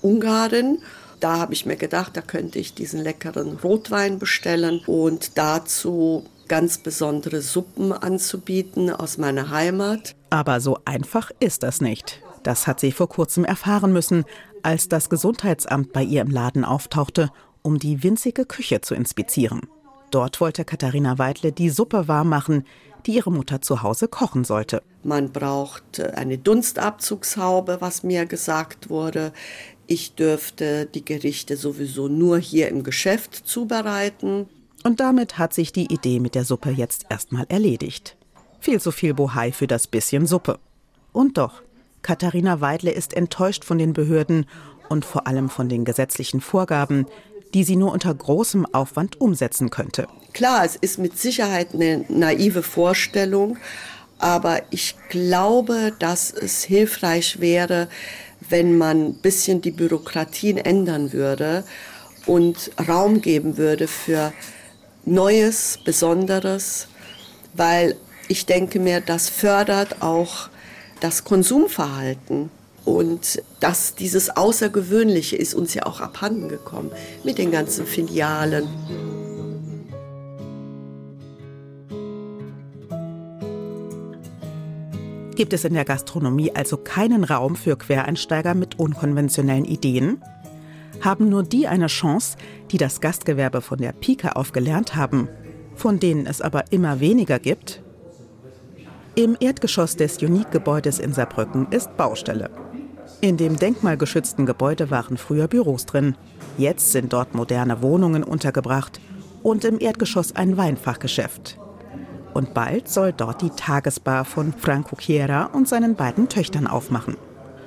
Ungarin. 0.00 0.78
Da 1.20 1.38
habe 1.38 1.52
ich 1.52 1.66
mir 1.66 1.76
gedacht, 1.76 2.16
da 2.16 2.22
könnte 2.22 2.58
ich 2.58 2.74
diesen 2.74 3.00
leckeren 3.00 3.58
Rotwein 3.62 4.18
bestellen 4.18 4.80
und 4.86 5.36
dazu 5.36 6.24
ganz 6.48 6.78
besondere 6.78 7.42
Suppen 7.42 7.92
anzubieten 7.92 8.90
aus 8.90 9.18
meiner 9.18 9.50
Heimat. 9.50 10.16
Aber 10.30 10.60
so 10.60 10.78
einfach 10.84 11.30
ist 11.38 11.62
das 11.62 11.80
nicht. 11.80 12.22
Das 12.42 12.66
hat 12.66 12.80
sie 12.80 12.90
vor 12.90 13.08
kurzem 13.08 13.44
erfahren 13.44 13.92
müssen, 13.92 14.24
als 14.62 14.88
das 14.88 15.10
Gesundheitsamt 15.10 15.92
bei 15.92 16.02
ihr 16.02 16.22
im 16.22 16.30
Laden 16.30 16.64
auftauchte, 16.64 17.30
um 17.62 17.78
die 17.78 18.02
winzige 18.02 18.46
Küche 18.46 18.80
zu 18.80 18.94
inspizieren. 18.94 19.60
Dort 20.10 20.40
wollte 20.40 20.64
Katharina 20.64 21.18
Weidle 21.18 21.52
die 21.52 21.70
Suppe 21.70 22.08
warm 22.08 22.30
machen, 22.30 22.64
die 23.06 23.12
ihre 23.12 23.30
Mutter 23.30 23.60
zu 23.60 23.82
Hause 23.82 24.08
kochen 24.08 24.44
sollte. 24.44 24.82
Man 25.02 25.32
braucht 25.32 26.00
eine 26.00 26.36
Dunstabzugshaube, 26.38 27.78
was 27.80 28.02
mir 28.02 28.26
gesagt 28.26 28.90
wurde. 28.90 29.32
Ich 29.92 30.14
dürfte 30.14 30.86
die 30.86 31.04
Gerichte 31.04 31.56
sowieso 31.56 32.06
nur 32.06 32.38
hier 32.38 32.68
im 32.68 32.84
Geschäft 32.84 33.34
zubereiten. 33.34 34.48
Und 34.84 35.00
damit 35.00 35.36
hat 35.36 35.52
sich 35.52 35.72
die 35.72 35.92
Idee 35.92 36.20
mit 36.20 36.36
der 36.36 36.44
Suppe 36.44 36.70
jetzt 36.70 37.06
erstmal 37.10 37.44
erledigt. 37.48 38.16
Viel 38.60 38.80
zu 38.80 38.92
viel 38.92 39.14
Bohai 39.14 39.50
für 39.50 39.66
das 39.66 39.88
bisschen 39.88 40.28
Suppe. 40.28 40.60
Und 41.10 41.38
doch, 41.38 41.62
Katharina 42.02 42.60
Weidle 42.60 42.92
ist 42.92 43.14
enttäuscht 43.14 43.64
von 43.64 43.78
den 43.78 43.92
Behörden 43.92 44.46
und 44.88 45.04
vor 45.04 45.26
allem 45.26 45.50
von 45.50 45.68
den 45.68 45.84
gesetzlichen 45.84 46.40
Vorgaben, 46.40 47.06
die 47.52 47.64
sie 47.64 47.74
nur 47.74 47.90
unter 47.90 48.14
großem 48.14 48.66
Aufwand 48.72 49.20
umsetzen 49.20 49.70
könnte. 49.70 50.06
Klar, 50.32 50.64
es 50.64 50.76
ist 50.76 51.00
mit 51.00 51.18
Sicherheit 51.18 51.74
eine 51.74 52.04
naive 52.08 52.62
Vorstellung, 52.62 53.58
aber 54.20 54.62
ich 54.70 54.94
glaube, 55.08 55.92
dass 55.98 56.30
es 56.30 56.62
hilfreich 56.62 57.40
wäre, 57.40 57.88
wenn 58.50 58.76
man 58.76 59.06
ein 59.06 59.14
bisschen 59.14 59.62
die 59.62 59.70
Bürokratien 59.70 60.58
ändern 60.58 61.12
würde 61.12 61.64
und 62.26 62.70
Raum 62.86 63.20
geben 63.20 63.56
würde 63.56 63.88
für 63.88 64.32
Neues, 65.06 65.78
Besonderes, 65.84 66.88
weil 67.54 67.96
ich 68.28 68.46
denke 68.46 68.78
mir, 68.78 69.00
das 69.00 69.28
fördert 69.28 70.02
auch 70.02 70.50
das 71.00 71.24
Konsumverhalten. 71.24 72.50
Und 72.84 73.42
dass 73.60 73.94
dieses 73.94 74.36
Außergewöhnliche 74.36 75.36
ist 75.36 75.54
uns 75.54 75.74
ja 75.74 75.84
auch 75.86 76.00
abhanden 76.00 76.48
gekommen 76.48 76.90
mit 77.24 77.38
den 77.38 77.50
ganzen 77.50 77.86
Filialen. 77.86 79.19
Gibt 85.40 85.54
es 85.54 85.64
in 85.64 85.72
der 85.72 85.86
Gastronomie 85.86 86.52
also 86.54 86.76
keinen 86.76 87.24
Raum 87.24 87.56
für 87.56 87.74
Quereinsteiger 87.78 88.52
mit 88.52 88.78
unkonventionellen 88.78 89.64
Ideen? 89.64 90.20
Haben 91.00 91.30
nur 91.30 91.44
die 91.44 91.66
eine 91.66 91.86
Chance, 91.86 92.36
die 92.70 92.76
das 92.76 93.00
Gastgewerbe 93.00 93.62
von 93.62 93.78
der 93.78 93.92
Pike 93.92 94.36
auf 94.36 94.52
gelernt 94.52 94.96
haben, 94.96 95.30
von 95.74 95.98
denen 95.98 96.26
es 96.26 96.42
aber 96.42 96.64
immer 96.72 97.00
weniger 97.00 97.38
gibt? 97.38 97.82
Im 99.14 99.34
Erdgeschoss 99.40 99.96
des 99.96 100.18
Unique-Gebäudes 100.18 100.98
in 100.98 101.14
Saarbrücken 101.14 101.68
ist 101.70 101.96
Baustelle. 101.96 102.50
In 103.22 103.38
dem 103.38 103.56
denkmalgeschützten 103.56 104.44
Gebäude 104.44 104.90
waren 104.90 105.16
früher 105.16 105.48
Büros 105.48 105.86
drin. 105.86 106.16
Jetzt 106.58 106.92
sind 106.92 107.14
dort 107.14 107.34
moderne 107.34 107.80
Wohnungen 107.80 108.24
untergebracht 108.24 109.00
und 109.42 109.64
im 109.64 109.80
Erdgeschoss 109.80 110.36
ein 110.36 110.58
Weinfachgeschäft. 110.58 111.58
Und 112.32 112.54
bald 112.54 112.88
soll 112.88 113.12
dort 113.12 113.42
die 113.42 113.50
Tagesbar 113.50 114.24
von 114.24 114.52
Franco 114.52 114.96
Chiera 114.96 115.46
und 115.46 115.68
seinen 115.68 115.96
beiden 115.96 116.28
Töchtern 116.28 116.66
aufmachen. 116.66 117.16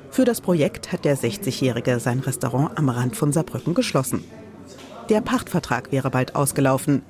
Für 0.09 0.25
das 0.25 0.41
Projekt 0.41 0.91
hat 0.91 1.05
der 1.05 1.17
60-Jährige 1.17 1.99
sein 1.99 2.19
Restaurant 2.19 2.77
am 2.77 2.89
Rand 2.89 3.15
von 3.15 3.33
Saarbrücken 3.33 3.73
geschlossen. 3.73 4.23
Der 5.09 5.21
Pachtvertrag 5.21 5.91
wäre 5.91 6.09
bald 6.09 6.35
ausgelaufen. 6.35 7.01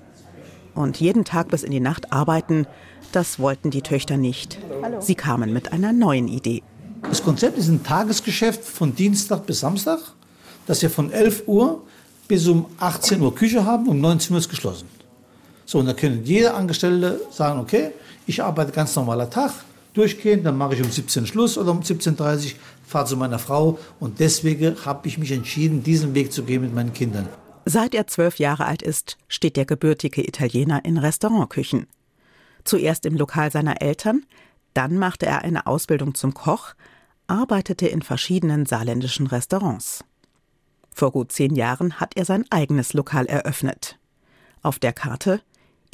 Und 0.73 0.99
jeden 0.99 1.25
Tag 1.25 1.49
bis 1.49 1.63
in 1.63 1.71
die 1.71 1.80
Nacht 1.80 2.12
arbeiten, 2.12 2.65
das 3.12 3.38
wollten 3.38 3.69
die 3.69 3.82
Töchter 3.82 4.17
nicht. 4.17 4.58
Sie 4.99 5.15
kamen 5.15 5.54
mit 5.54 5.71
einer 5.71 5.93
neuen 5.93 6.28
Idee. 6.28 6.63
Das 7.04 7.21
Konzept 7.21 7.58
ist 7.58 7.67
ein 7.67 7.84
Tagesgeschäft 7.84 8.63
von 8.63 8.95
Dienstag 8.95 9.45
bis 9.45 9.60
Samstag, 9.60 9.99
dass 10.65 10.82
wir 10.82 10.89
von 10.89 11.12
11 11.12 11.43
Uhr 11.45 11.84
bis 12.28 12.47
um 12.47 12.65
18 12.80 13.21
Uhr 13.21 13.36
Küche 13.36 13.65
haben, 13.65 13.88
um 13.88 13.99
19 13.99 14.34
Uhr 14.34 14.39
ist 14.39 14.49
geschlossen. 14.49 14.88
So, 15.65 15.80
und 15.80 15.86
da 15.86 15.93
können 15.93 16.23
jeder 16.23 16.56
Angestellte 16.56 17.21
sagen, 17.32 17.60
okay, 17.60 17.91
ich 18.28 18.43
arbeite 18.43 18.71
ganz 18.71 18.95
normaler 18.95 19.30
Tag, 19.30 19.52
durchgehend, 19.93 20.45
dann 20.45 20.58
mache 20.58 20.76
ich 20.76 20.82
um 20.82 20.89
17 20.89 21.26
Schluss 21.26 21.58
oder 21.58 21.71
um 21.71 21.82
17.30 21.82 22.17
Uhr, 22.45 22.52
fahre 22.86 23.06
zu 23.06 23.17
meiner 23.17 23.39
Frau 23.39 23.80
und 23.99 24.19
deswegen 24.19 24.76
habe 24.86 25.08
ich 25.08 25.17
mich 25.17 25.32
entschieden, 25.32 25.84
diesen 25.84 26.13
Weg 26.15 26.34
zu 26.34 26.43
gehen 26.43 26.62
mit 26.62 26.73
meinen 26.73 26.93
Kindern. 26.93 27.28
Seit 27.65 27.95
er 27.95 28.08
zwölf 28.08 28.39
Jahre 28.39 28.65
alt 28.65 28.82
ist, 28.82 29.17
steht 29.28 29.56
der 29.56 29.65
gebürtige 29.65 30.28
Italiener 30.28 30.84
in 30.84 30.97
Restaurantküchen. 30.97 31.88
Zuerst 32.65 33.06
im 33.06 33.15
Lokal 33.15 33.52
seiner 33.52 33.82
Eltern, 33.82 34.26
dann 34.73 34.97
machte 34.97 35.26
er 35.26 35.43
eine 35.43 35.65
Ausbildung 35.65 36.15
zum 36.15 36.34
Koch, 36.34 36.73
arbeitete 37.28 37.88
in 37.88 38.02
verschiedenen 38.02 38.65
saarländischen 38.65 39.28
Restaurants. 39.28 40.04
Vor 40.93 41.12
gut 41.12 41.32
zehn 41.32 41.56
Jahren 41.56 41.99
hat 41.99 42.15
er 42.15 42.26
sein 42.26 42.45
eigenes 42.49 42.93
Lokal 42.93 43.26
eröffnet. 43.26 43.97
Auf 44.62 44.78
der 44.80 44.93
Karte 44.93 45.41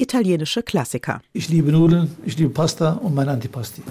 italienische 0.00 0.62
Klassiker. 0.62 1.20
Ich 1.32 1.48
liebe 1.48 1.70
Nudeln, 1.72 2.16
ich 2.24 2.36
liebe 2.38 2.50
Pasta 2.50 2.92
und 2.92 3.14
mein 3.14 3.28
Antipasti. 3.28 3.82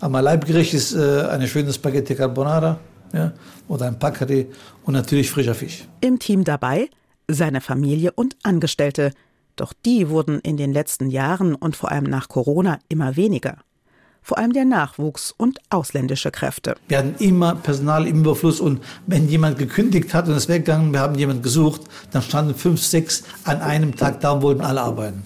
Aber 0.00 0.10
mein 0.10 0.24
Leibgericht 0.24 0.74
ist 0.74 0.94
äh, 0.94 1.22
eine 1.30 1.48
schöne 1.48 1.72
Spaghetti 1.72 2.14
Carbonara 2.14 2.78
ja, 3.12 3.32
oder 3.66 3.86
ein 3.86 3.98
Paccari 3.98 4.46
und 4.84 4.94
natürlich 4.94 5.30
frischer 5.30 5.54
Fisch. 5.54 5.84
Im 6.00 6.18
Team 6.18 6.44
dabei 6.44 6.88
seine 7.28 7.60
Familie 7.60 8.12
und 8.12 8.36
Angestellte. 8.42 9.12
Doch 9.56 9.72
die 9.84 10.08
wurden 10.08 10.38
in 10.40 10.56
den 10.56 10.72
letzten 10.72 11.10
Jahren 11.10 11.54
und 11.54 11.74
vor 11.74 11.90
allem 11.90 12.04
nach 12.04 12.28
Corona 12.28 12.78
immer 12.88 13.16
weniger 13.16 13.58
vor 14.28 14.36
allem 14.36 14.52
der 14.52 14.66
Nachwuchs 14.66 15.32
und 15.34 15.58
ausländische 15.70 16.30
Kräfte. 16.30 16.76
Wir 16.86 16.98
hatten 16.98 17.14
immer 17.18 17.54
Personal 17.54 18.06
im 18.06 18.20
Überfluss 18.20 18.60
und 18.60 18.82
wenn 19.06 19.26
jemand 19.26 19.56
gekündigt 19.58 20.12
hat 20.12 20.28
und 20.28 20.36
ist 20.36 20.50
weggegangen, 20.50 20.92
wir 20.92 21.00
haben 21.00 21.14
jemanden 21.14 21.42
gesucht, 21.42 21.80
dann 22.10 22.20
standen 22.20 22.54
fünf, 22.54 22.82
sechs 22.82 23.24
an 23.44 23.62
einem 23.62 23.96
Tag 23.96 24.20
da 24.20 24.32
und 24.32 24.42
wollten 24.42 24.60
alle 24.60 24.82
arbeiten. 24.82 25.22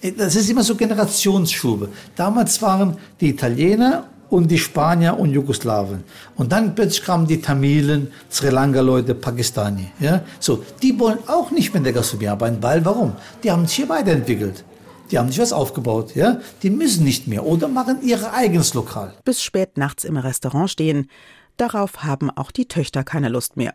Äh, 0.00 0.12
das 0.12 0.36
ist 0.36 0.48
immer 0.50 0.62
so 0.62 0.74
Generationsschube. 0.74 1.88
Damals 2.14 2.60
waren 2.62 2.96
die 3.20 3.30
Italiener 3.30 4.04
und 4.28 4.50
die 4.50 4.58
Spanier 4.58 5.18
und 5.18 5.30
Jugoslawen. 5.32 6.04
Und 6.36 6.52
dann 6.52 6.74
plötzlich 6.74 7.04
kamen 7.04 7.26
die 7.26 7.40
Tamilen, 7.40 8.12
Sri 8.30 8.50
Lanka-Leute, 8.50 9.14
Pakistani. 9.14 9.92
Ja? 10.00 10.22
So, 10.40 10.64
die 10.82 10.98
wollen 10.98 11.18
auch 11.26 11.50
nicht 11.50 11.72
mehr 11.72 11.78
in 11.78 11.84
der 11.84 11.92
Gastronomie 11.92 12.28
arbeiten, 12.28 12.62
weil 12.62 12.84
warum? 12.84 13.12
Die 13.42 13.50
haben 13.50 13.66
sich 13.66 13.76
hier 13.76 13.88
weiterentwickelt. 13.88 14.64
Die 15.10 15.18
haben 15.18 15.28
sich 15.28 15.38
was 15.38 15.52
aufgebaut, 15.52 16.16
ja? 16.16 16.40
Die 16.62 16.70
müssen 16.70 17.04
nicht 17.04 17.28
mehr 17.28 17.46
oder 17.46 17.68
machen 17.68 17.98
ihr 18.02 18.32
eigenes 18.32 18.74
Lokal. 18.74 19.14
Bis 19.24 19.40
spät 19.40 19.78
nachts 19.78 20.02
im 20.02 20.16
Restaurant 20.16 20.68
stehen. 20.68 21.08
Darauf 21.56 22.02
haben 22.02 22.30
auch 22.30 22.50
die 22.50 22.66
Töchter 22.66 23.04
keine 23.04 23.28
Lust 23.28 23.56
mehr. 23.56 23.74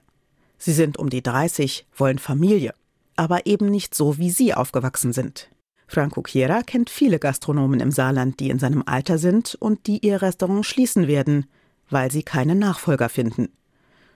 Sie 0.57 0.73
sind 0.73 0.99
um 0.99 1.10
die 1.10 1.23
30, 1.23 1.88
wollen 1.95 2.19
Familie, 2.19 2.73
aber 3.15 3.45
eben 3.45 3.67
nicht 3.67 3.95
so, 3.95 4.17
wie 4.17 4.29
sie 4.29 4.53
aufgewachsen 4.53 5.13
sind. 5.13 5.49
Franco 5.91 6.23
Chiera 6.23 6.62
kennt 6.62 6.89
viele 6.89 7.19
Gastronomen 7.19 7.80
im 7.80 7.91
Saarland, 7.91 8.39
die 8.39 8.49
in 8.49 8.60
seinem 8.60 8.84
Alter 8.86 9.17
sind 9.17 9.56
und 9.56 9.88
die 9.88 10.06
ihr 10.06 10.21
Restaurant 10.21 10.65
schließen 10.65 11.08
werden, 11.08 11.45
weil 11.89 12.12
sie 12.12 12.23
keine 12.23 12.56
Nachfolger 12.56 13.10
finden. 13.10 13.49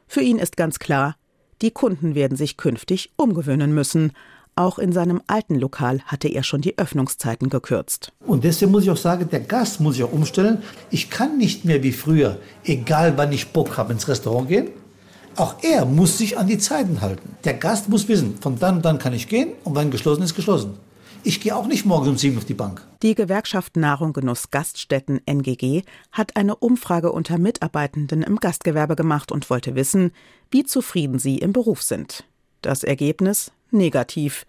Für 0.07 0.21
ihn 0.21 0.39
ist 0.39 0.55
ganz 0.55 0.79
klar, 0.79 1.15
die 1.61 1.71
Kunden 1.71 2.15
werden 2.15 2.37
sich 2.37 2.57
künftig 2.57 3.11
umgewöhnen 3.17 3.73
müssen 3.73 4.13
auch 4.57 4.79
in 4.79 4.93
seinem 4.93 5.21
alten 5.27 5.55
Lokal 5.55 5.99
hatte 6.05 6.29
er 6.29 6.43
schon 6.43 6.61
die 6.61 6.77
Öffnungszeiten 6.77 7.49
gekürzt. 7.49 8.13
Und 8.25 8.45
deswegen 8.45 8.71
muss 8.71 8.83
ich 8.83 8.89
auch 8.89 8.95
sagen, 8.95 9.27
der 9.29 9.41
Gast 9.41 9.81
muss 9.81 9.95
sich 9.95 10.03
auch 10.05 10.13
umstellen. 10.13 10.63
Ich 10.91 11.09
kann 11.09 11.37
nicht 11.37 11.65
mehr 11.65 11.83
wie 11.83 11.91
früher, 11.91 12.37
egal 12.63 13.17
wann 13.17 13.33
ich 13.33 13.49
Bock 13.49 13.75
habe, 13.75 13.91
ins 13.91 14.07
Restaurant 14.07 14.47
gehen. 14.47 14.69
Auch 15.35 15.55
er 15.61 15.85
muss 15.85 16.17
sich 16.17 16.37
an 16.37 16.47
die 16.47 16.57
Zeiten 16.57 17.01
halten. 17.01 17.35
Der 17.43 17.55
Gast 17.55 17.89
muss 17.89 18.07
wissen, 18.07 18.37
von 18.39 18.57
dann 18.57 18.77
und 18.77 18.85
dann 18.85 18.97
kann 18.97 19.11
ich 19.11 19.27
gehen 19.27 19.49
und 19.65 19.75
wann 19.75 19.91
geschlossen 19.91 20.23
ist, 20.23 20.35
geschlossen. 20.35 20.77
Ich 21.27 21.41
gehe 21.41 21.55
auch 21.55 21.65
nicht 21.65 21.87
morgens 21.87 22.07
um 22.09 22.17
sieben 22.19 22.37
auf 22.37 22.45
die 22.45 22.53
Bank. 22.53 22.85
Die 23.01 23.15
Gewerkschaft 23.15 23.77
Nahrung 23.77 24.13
Genuss 24.13 24.51
Gaststätten 24.51 25.19
NGG 25.25 25.81
hat 26.11 26.35
eine 26.35 26.55
Umfrage 26.55 27.11
unter 27.11 27.39
Mitarbeitenden 27.39 28.21
im 28.21 28.35
Gastgewerbe 28.35 28.95
gemacht 28.95 29.31
und 29.31 29.49
wollte 29.49 29.73
wissen, 29.73 30.11
wie 30.51 30.65
zufrieden 30.65 31.17
sie 31.17 31.39
im 31.39 31.51
Beruf 31.51 31.81
sind. 31.81 32.25
Das 32.61 32.83
Ergebnis 32.83 33.51
negativ. 33.71 34.45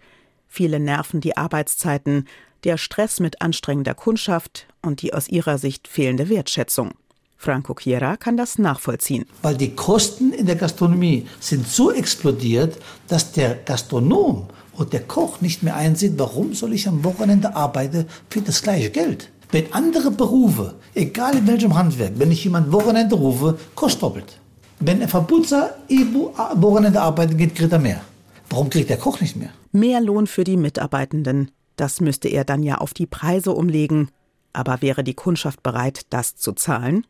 Viele 0.47 0.79
nerven 0.79 1.19
die 1.19 1.35
Arbeitszeiten, 1.35 2.27
der 2.63 2.77
Stress 2.77 3.19
mit 3.19 3.41
anstrengender 3.41 3.95
Kundschaft 3.95 4.67
und 4.83 5.01
die 5.01 5.15
aus 5.15 5.27
ihrer 5.29 5.57
Sicht 5.57 5.87
fehlende 5.87 6.29
Wertschätzung. 6.29 6.91
Franco 7.37 7.73
Chiera 7.73 8.17
kann 8.17 8.37
das 8.37 8.59
nachvollziehen. 8.59 9.25
Weil 9.41 9.57
die 9.57 9.73
Kosten 9.73 10.31
in 10.31 10.45
der 10.45 10.55
Gastronomie 10.55 11.27
sind 11.39 11.67
so 11.67 11.91
explodiert, 11.91 12.77
dass 13.07 13.31
der 13.31 13.55
Gastronom 13.55 14.47
und 14.77 14.93
der 14.93 15.01
Koch 15.01 15.41
nicht 15.41 15.63
mehr 15.63 15.75
einsieht, 15.75 16.13
warum 16.17 16.53
soll 16.53 16.73
ich 16.73 16.87
am 16.87 17.03
Wochenende 17.03 17.55
arbeiten 17.55 18.05
für 18.29 18.41
das 18.41 18.61
gleiche 18.61 18.89
Geld? 18.89 19.29
Wenn 19.51 19.73
andere 19.73 20.11
Berufe, 20.11 20.75
egal 20.93 21.37
in 21.37 21.47
welchem 21.47 21.75
Handwerk, 21.75 22.13
wenn 22.17 22.31
ich 22.31 22.43
jemand 22.43 22.71
Wochenende 22.71 23.15
rufe, 23.15 23.57
kostet 23.75 24.03
doppelt. 24.03 24.39
Wenn 24.79 25.01
ein 25.01 25.07
Verbutzer 25.07 25.75
Ibu 25.87 26.31
Wochenende 26.55 27.01
arbeitet, 27.01 27.37
geht, 27.37 27.55
kriegt 27.55 27.71
er 27.71 27.79
mehr. 27.79 28.01
Warum 28.49 28.69
kriegt 28.69 28.89
der 28.89 28.97
Koch 28.97 29.19
nicht 29.19 29.35
mehr? 29.35 29.49
Mehr 29.71 30.01
Lohn 30.01 30.27
für 30.27 30.43
die 30.43 30.57
Mitarbeitenden. 30.57 31.51
Das 31.75 32.01
müsste 32.01 32.27
er 32.27 32.43
dann 32.43 32.61
ja 32.61 32.77
auf 32.77 32.93
die 32.93 33.07
Preise 33.07 33.51
umlegen. 33.51 34.09
Aber 34.53 34.81
wäre 34.81 35.03
die 35.03 35.13
Kundschaft 35.13 35.63
bereit, 35.63 36.01
das 36.09 36.35
zu 36.35 36.53
zahlen? 36.53 37.05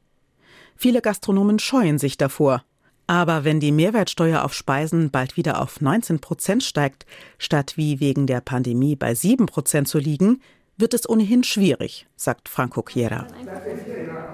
Viele 0.76 1.02
Gastronomen 1.02 1.60
scheuen 1.60 1.98
sich 1.98 2.18
davor. 2.18 2.64
Aber 3.08 3.46
wenn 3.46 3.62
die 3.62 3.72
Mehrwertsteuer 3.72 4.44
auf 4.44 4.54
Speisen 4.54 5.10
bald 5.12 5.38
wieder 5.38 5.62
auf 5.62 5.80
19 5.80 6.20
Prozent 6.20 6.64
steigt, 6.64 7.06
statt 7.38 7.74
wie 7.78 8.02
wegen 8.02 8.28
der 8.28 8.42
Pandemie 8.42 8.98
bei 8.98 9.16
7 9.16 9.46
Prozent 9.46 9.88
zu 9.88 9.98
liegen, 9.98 10.42
wird 10.76 10.94
es 10.94 11.10
ohnehin 11.10 11.44
schwierig, 11.44 12.06
sagt 12.18 12.50
Franco 12.50 12.84
Chiera. 12.84 13.26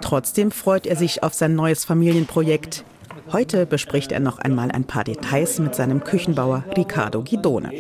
Trotzdem 0.02 0.52
freut 0.52 0.86
er 0.88 0.96
sich 0.96 1.24
auf 1.24 1.34
sein 1.34 1.56
neues 1.56 1.86
Familienprojekt. 1.86 2.84
Heute 3.32 3.66
bespricht 3.66 4.12
er 4.12 4.20
noch 4.20 4.40
einmal 4.40 4.72
ein 4.72 4.86
paar 4.86 5.04
Details 5.04 5.60
mit 5.60 5.76
seinem 5.76 6.04
Küchenbauer 6.04 6.66
Riccardo 6.76 7.24
Guidone. 7.24 7.72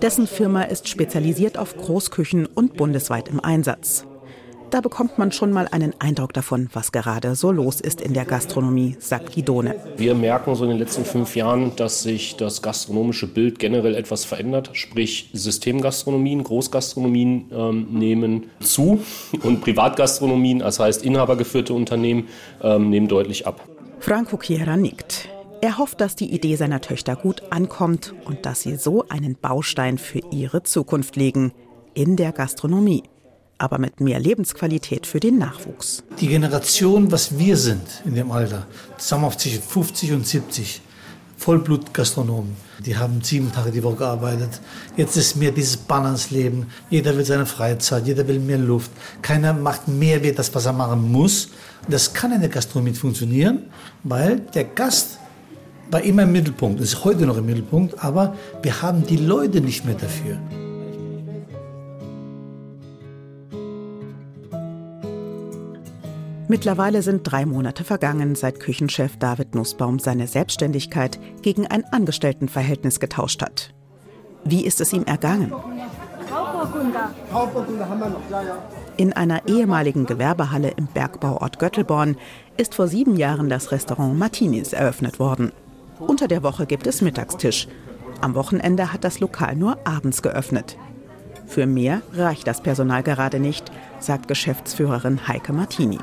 Dessen 0.00 0.26
Firma 0.26 0.62
ist 0.62 0.88
spezialisiert 0.88 1.58
auf 1.58 1.76
Großküchen 1.76 2.46
und 2.46 2.76
bundesweit 2.76 3.28
im 3.28 3.40
Einsatz. 3.40 4.06
Da 4.72 4.80
bekommt 4.80 5.18
man 5.18 5.32
schon 5.32 5.52
mal 5.52 5.68
einen 5.70 5.92
Eindruck 5.98 6.32
davon, 6.32 6.70
was 6.72 6.92
gerade 6.92 7.34
so 7.34 7.52
los 7.52 7.78
ist 7.78 8.00
in 8.00 8.14
der 8.14 8.24
Gastronomie, 8.24 8.96
sagt 8.98 9.34
Guidone. 9.34 9.74
Wir 9.98 10.14
merken 10.14 10.54
so 10.54 10.64
in 10.64 10.70
den 10.70 10.78
letzten 10.78 11.04
fünf 11.04 11.36
Jahren, 11.36 11.76
dass 11.76 12.02
sich 12.02 12.36
das 12.36 12.62
gastronomische 12.62 13.26
Bild 13.26 13.58
generell 13.58 13.94
etwas 13.94 14.24
verändert. 14.24 14.70
Sprich, 14.72 15.28
Systemgastronomien, 15.34 16.42
Großgastronomien 16.42 17.50
ähm, 17.52 17.88
nehmen 17.90 18.44
zu 18.60 19.02
und 19.42 19.60
Privatgastronomien, 19.60 20.60
das 20.60 20.80
heißt 20.80 21.04
inhabergeführte 21.04 21.74
Unternehmen, 21.74 22.28
ähm, 22.62 22.88
nehmen 22.88 23.08
deutlich 23.08 23.46
ab. 23.46 23.60
Franco 24.00 24.38
Chiera 24.38 24.78
nickt. 24.78 25.28
Er 25.60 25.76
hofft, 25.76 26.00
dass 26.00 26.16
die 26.16 26.32
Idee 26.34 26.56
seiner 26.56 26.80
Töchter 26.80 27.14
gut 27.14 27.42
ankommt 27.50 28.14
und 28.24 28.46
dass 28.46 28.62
sie 28.62 28.76
so 28.76 29.04
einen 29.10 29.36
Baustein 29.36 29.98
für 29.98 30.22
ihre 30.30 30.62
Zukunft 30.62 31.16
legen 31.16 31.52
in 31.92 32.16
der 32.16 32.32
Gastronomie 32.32 33.02
aber 33.62 33.78
mit 33.78 34.00
mehr 34.00 34.18
Lebensqualität 34.18 35.06
für 35.06 35.20
den 35.20 35.38
Nachwuchs. 35.38 36.02
Die 36.20 36.26
Generation, 36.26 37.12
was 37.12 37.38
wir 37.38 37.56
sind 37.56 38.02
in 38.04 38.16
dem 38.16 38.32
Alter, 38.32 38.66
zusammen 38.98 39.26
auf 39.26 39.36
zwischen 39.36 39.62
50 39.62 40.12
und 40.12 40.26
70, 40.26 40.80
Vollblutgastronomen, 41.36 42.56
die 42.84 42.96
haben 42.96 43.20
sieben 43.22 43.52
Tage 43.52 43.70
die 43.70 43.82
Woche 43.82 43.96
gearbeitet. 43.96 44.60
Jetzt 44.96 45.16
ist 45.16 45.36
mehr 45.36 45.52
dieses 45.52 45.76
Balance-Leben. 45.76 46.66
Jeder 46.90 47.16
will 47.16 47.24
seine 47.24 47.46
Freizeit, 47.46 48.06
jeder 48.06 48.26
will 48.26 48.38
mehr 48.38 48.58
Luft. 48.58 48.90
Keiner 49.22 49.52
macht 49.52 49.86
mehr 49.88 50.22
wie 50.22 50.32
das, 50.32 50.52
was 50.54 50.66
er 50.66 50.72
machen 50.72 51.10
muss. 51.10 51.48
Das 51.88 52.12
kann 52.12 52.32
in 52.32 52.40
der 52.40 52.50
Gastronomie 52.50 52.94
funktionieren, 52.94 53.64
weil 54.02 54.40
der 54.54 54.64
Gast 54.64 55.18
war 55.90 56.02
immer 56.02 56.22
im 56.22 56.32
Mittelpunkt, 56.32 56.80
ist 56.80 57.04
heute 57.04 57.26
noch 57.26 57.36
im 57.36 57.46
Mittelpunkt, 57.46 58.02
aber 58.02 58.36
wir 58.62 58.82
haben 58.82 59.06
die 59.06 59.18
Leute 59.18 59.60
nicht 59.60 59.84
mehr 59.84 59.96
dafür. 59.96 60.38
Mittlerweile 66.52 67.00
sind 67.00 67.22
drei 67.22 67.46
Monate 67.46 67.82
vergangen, 67.82 68.34
seit 68.34 68.60
Küchenchef 68.60 69.16
David 69.16 69.54
Nussbaum 69.54 69.98
seine 69.98 70.26
Selbstständigkeit 70.26 71.18
gegen 71.40 71.66
ein 71.66 71.82
Angestelltenverhältnis 71.90 73.00
getauscht 73.00 73.40
hat. 73.40 73.72
Wie 74.44 74.66
ist 74.66 74.82
es 74.82 74.92
ihm 74.92 75.04
ergangen? 75.04 75.50
In 78.98 79.14
einer 79.14 79.48
ehemaligen 79.48 80.04
Gewerbehalle 80.04 80.68
im 80.76 80.88
Bergbauort 80.88 81.58
Göttelborn 81.58 82.18
ist 82.58 82.74
vor 82.74 82.86
sieben 82.86 83.16
Jahren 83.16 83.48
das 83.48 83.72
Restaurant 83.72 84.18
Martinis 84.18 84.74
eröffnet 84.74 85.18
worden. 85.18 85.52
Unter 86.00 86.28
der 86.28 86.42
Woche 86.42 86.66
gibt 86.66 86.86
es 86.86 87.00
Mittagstisch. 87.00 87.66
Am 88.20 88.34
Wochenende 88.34 88.92
hat 88.92 89.04
das 89.04 89.20
Lokal 89.20 89.56
nur 89.56 89.78
abends 89.86 90.20
geöffnet. 90.20 90.76
Für 91.46 91.64
mehr 91.64 92.02
reicht 92.12 92.46
das 92.46 92.62
Personal 92.62 93.02
gerade 93.02 93.40
nicht, 93.40 93.72
sagt 94.00 94.28
Geschäftsführerin 94.28 95.26
Heike 95.26 95.54
Martini. 95.54 95.98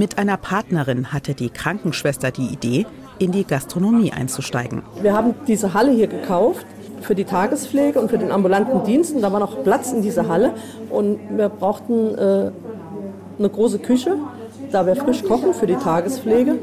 Mit 0.00 0.16
einer 0.16 0.38
Partnerin 0.38 1.12
hatte 1.12 1.34
die 1.34 1.50
Krankenschwester 1.50 2.30
die 2.30 2.46
Idee, 2.46 2.86
in 3.18 3.32
die 3.32 3.44
Gastronomie 3.44 4.12
einzusteigen. 4.12 4.82
Wir 5.02 5.12
haben 5.12 5.34
diese 5.46 5.74
Halle 5.74 5.90
hier 5.90 6.06
gekauft 6.06 6.64
für 7.02 7.14
die 7.14 7.24
Tagespflege 7.24 8.00
und 8.00 8.08
für 8.08 8.16
den 8.16 8.32
ambulanten 8.32 8.82
Dienst. 8.84 9.14
Und 9.14 9.20
da 9.20 9.30
war 9.30 9.40
noch 9.40 9.62
Platz 9.62 9.92
in 9.92 10.00
dieser 10.00 10.26
Halle. 10.26 10.54
Und 10.88 11.18
wir 11.36 11.50
brauchten 11.50 12.14
äh, 12.14 12.50
eine 13.38 13.50
große 13.50 13.78
Küche, 13.80 14.16
da 14.72 14.86
wir 14.86 14.96
frisch 14.96 15.22
kochen 15.22 15.52
für 15.52 15.66
die 15.66 15.76
Tagespflege. 15.76 16.56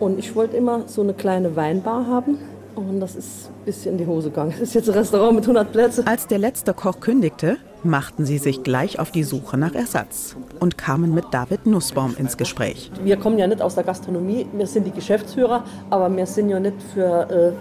Und 0.00 0.18
ich 0.18 0.34
wollte 0.34 0.56
immer 0.56 0.88
so 0.88 1.02
eine 1.02 1.14
kleine 1.14 1.54
Weinbar 1.54 2.08
haben. 2.08 2.38
Und 2.74 2.98
das 2.98 3.14
ist 3.14 3.50
ein 3.50 3.66
bisschen 3.66 3.92
in 3.92 3.98
die 3.98 4.06
Hose 4.08 4.30
gegangen. 4.30 4.50
Das 4.50 4.58
ist 4.58 4.74
jetzt 4.74 4.88
ein 4.88 4.96
Restaurant 4.96 5.36
mit 5.36 5.44
100 5.44 5.70
Plätzen. 5.70 6.08
Als 6.08 6.26
der 6.26 6.38
letzte 6.38 6.74
Koch 6.74 6.98
kündigte, 6.98 7.56
machten 7.84 8.24
sie 8.24 8.38
sich 8.38 8.62
gleich 8.62 8.98
auf 8.98 9.10
die 9.10 9.24
Suche 9.24 9.56
nach 9.56 9.74
Ersatz 9.74 10.36
und 10.60 10.78
kamen 10.78 11.14
mit 11.14 11.26
David 11.30 11.66
Nussbaum 11.66 12.14
ins 12.18 12.36
Gespräch. 12.36 12.90
Wir 13.02 13.16
kommen 13.16 13.38
ja 13.38 13.46
nicht 13.46 13.62
aus 13.62 13.74
der 13.74 13.84
Gastronomie, 13.84 14.46
wir 14.52 14.66
sind 14.66 14.86
die 14.86 14.90
Geschäftsführer, 14.90 15.64
aber 15.90 16.14
wir 16.14 16.26
sind 16.26 16.48
ja 16.48 16.60
nicht 16.60 16.82
für 16.94 17.30
äh, 17.30 17.52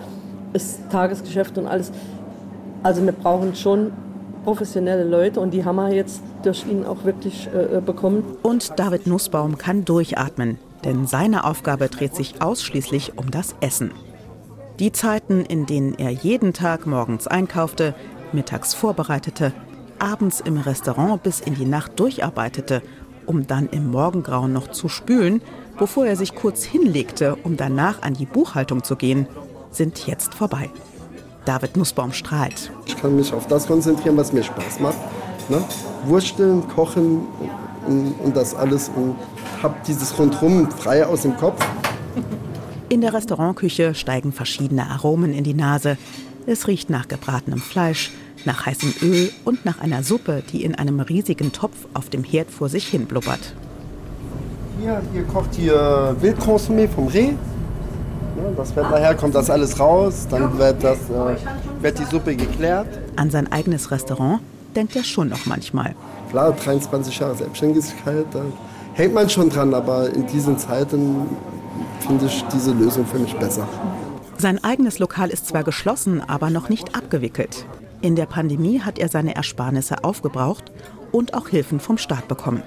das 0.54 0.80
Tagesgeschäft 0.90 1.58
und 1.58 1.68
alles. 1.68 1.92
Also 2.84 3.04
wir 3.04 3.12
brauchen 3.12 3.56
schon 3.56 3.92
professionelle 4.44 5.04
Leute 5.04 5.40
und 5.40 5.52
die 5.52 5.64
haben 5.64 5.78
wir 5.78 5.94
jetzt 5.94 6.22
durch 6.44 6.66
ihn 6.68 6.86
auch 6.86 7.04
wirklich 7.06 7.48
äh, 7.54 7.80
bekommen. 7.82 8.24
Und 8.44 8.78
David 8.78 9.08
Nussbaum 9.08 9.58
kann 9.58 9.86
durchatmen, 9.86 10.60
denn 10.84 11.08
seine 11.08 11.46
Aufgabe 11.46 11.88
dreht 11.88 12.16
sich 12.16 12.42
ausschließlich 12.42 13.18
um 13.18 13.32
das 13.32 13.56
Essen. 13.62 13.92
Die 14.80 14.92
Zeiten, 14.92 15.46
in 15.46 15.66
denen 15.66 15.94
er 15.96 16.10
jeden 16.10 16.52
Tag 16.52 16.88
morgens 16.88 17.28
einkaufte, 17.28 17.94
mittags 18.32 18.74
vorbereitete 18.74 19.54
abends 20.04 20.42
im 20.42 20.58
Restaurant 20.58 21.24
bis 21.24 21.40
in 21.40 21.56
die 21.56 21.66
Nacht 21.66 21.98
durcharbeitete, 21.98 22.82
um 23.26 23.48
dann 23.48 23.70
im 23.70 23.90
Morgengrauen 23.90 24.52
noch 24.52 24.70
zu 24.70 24.90
spülen, 24.90 25.42
bevor 25.80 26.06
er 26.06 26.18
sich 26.18 26.36
kurz 26.36 26.64
hinlegte, 26.64 27.38
um 27.44 27.56
danach 27.56 28.02
an 28.02 28.14
die 28.14 28.26
Buchhaltung 28.26 28.84
zu 28.84 28.98
gehen, 28.98 29.28
sind 29.72 30.06
jetzt 30.06 30.34
vorbei. 30.34 30.70
David 31.46 31.78
Nussbaum 31.78 32.12
strahlt. 32.12 32.70
Ich 32.86 32.98
kann 32.98 33.16
mich 33.16 33.34
auf 33.34 33.48
das 33.48 33.66
konzentrieren, 33.66 34.18
was 34.18 34.34
mir 34.34 34.44
Spaß 34.44 34.82
macht. 34.82 34.98
Ne? 35.48 35.64
Wursteln, 36.06 36.68
kochen 36.68 37.22
und, 37.88 38.14
und 38.24 38.36
das 38.36 38.54
alles 38.56 38.92
und 38.94 39.16
habe 39.62 39.76
dieses 39.88 40.18
Rundrum 40.20 40.70
frei 40.70 41.06
aus 41.06 41.22
dem 41.22 41.38
Kopf. 41.38 41.66
In 42.90 43.00
der 43.02 43.14
Restaurantküche 43.14 43.96
steigen 43.96 44.34
verschiedene 44.34 44.90
Aromen 44.90 45.34
in 45.34 45.46
die 45.46 45.54
Nase. 45.54 45.98
Es 46.46 46.68
riecht 46.68 46.90
nach 46.90 47.08
gebratenem 47.08 47.60
Fleisch, 47.60 48.12
nach 48.46 48.66
heißem 48.66 48.94
Öl 49.02 49.32
und 49.46 49.66
nach 49.66 49.80
einer 49.80 50.04
Suppe, 50.04 50.44
die 50.52 50.64
in 50.64 50.76
einem 50.76 51.00
riesigen 51.00 51.52
Topf 51.52 51.76
auf 51.94 52.10
dem 52.10 52.24
Herd 52.24 52.52
vor 52.52 52.70
sich 52.70 52.88
hin 52.88 53.06
blubbert. 53.06 53.54
Hier, 54.82 55.02
hier 55.14 55.24
kocht 55.24 55.56
hier 55.56 56.16
Wildkonsumé 56.22 56.88
vom 56.88 57.08
Reh. 57.08 57.34
Das 58.58 58.76
wird 58.76 58.90
nachher 58.90 59.16
kommt 59.16 59.36
das 59.36 59.50
alles 59.50 59.80
raus, 59.80 60.28
dann 60.30 60.58
wird, 60.58 60.84
das, 60.84 60.98
äh, 61.10 61.36
wird 61.82 62.00
die 62.00 62.06
Suppe 62.06 62.36
geklärt. 62.36 62.88
An 63.16 63.30
sein 63.30 63.52
eigenes 63.52 63.92
Restaurant 63.92 64.42
denkt 64.76 64.96
er 64.96 65.04
schon 65.04 65.30
noch 65.30 65.46
manchmal. 65.46 65.96
Klar, 66.32 66.52
23 66.52 67.20
Jahre 67.20 67.36
Selbstständigkeit, 67.36 68.26
da 68.32 68.42
hängt 68.94 69.14
man 69.14 69.30
schon 69.30 69.50
dran, 69.50 69.74
aber 69.74 70.10
in 70.10 70.28
diesen 70.28 70.58
Zeiten 70.58 71.28
finde 72.06 72.26
ich 72.26 72.44
diese 72.54 72.72
Lösung 72.72 73.06
für 73.06 73.20
mich 73.20 73.36
besser. 73.36 73.68
Sein 74.38 74.64
eigenes 74.64 75.00
Lokal 75.00 75.30
ist 75.30 75.48
zwar 75.48 75.64
geschlossen, 75.64 76.22
aber 76.28 76.50
noch 76.50 76.70
nicht 76.70 76.96
abgewickelt. 76.96 77.66
In 78.04 78.18
der 78.18 78.26
Pandemie 78.26 78.82
hat 78.82 79.00
er 79.00 79.08
seine 79.08 79.34
Ersparnisse 79.34 80.04
aufgebraucht 80.04 80.74
und 81.14 81.34
auch 81.34 81.48
Hilfen 81.48 81.80
vom 81.80 81.98
Staat 81.98 82.28
bekommen. 82.28 82.62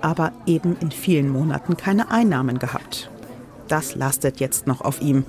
Aber 0.00 0.30
eben 0.46 0.76
in 0.78 0.92
vielen 0.92 1.28
Monaten 1.28 1.76
keine 1.76 2.12
Einnahmen 2.12 2.60
gehabt. 2.60 3.10
Das 3.66 3.96
lastet 3.96 4.38
jetzt 4.38 4.68
noch 4.68 4.80
auf 4.80 5.02
ihm, 5.02 5.24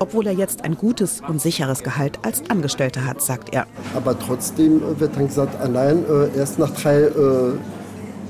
obwohl 0.00 0.26
er 0.26 0.32
jetzt 0.32 0.64
ein 0.64 0.76
gutes 0.76 1.22
und 1.28 1.40
sicheres 1.40 1.84
Gehalt 1.84 2.18
als 2.24 2.42
Angestellter 2.50 3.06
hat, 3.06 3.22
sagt 3.22 3.54
er. 3.54 3.66
Aber 3.94 4.18
trotzdem 4.18 4.82
wird 4.98 5.14
dann 5.14 5.28
gesagt, 5.28 5.60
allein 5.60 6.04
äh, 6.04 6.36
erst 6.36 6.58
nach 6.58 6.70
drei 6.70 7.02
äh, 7.02 7.12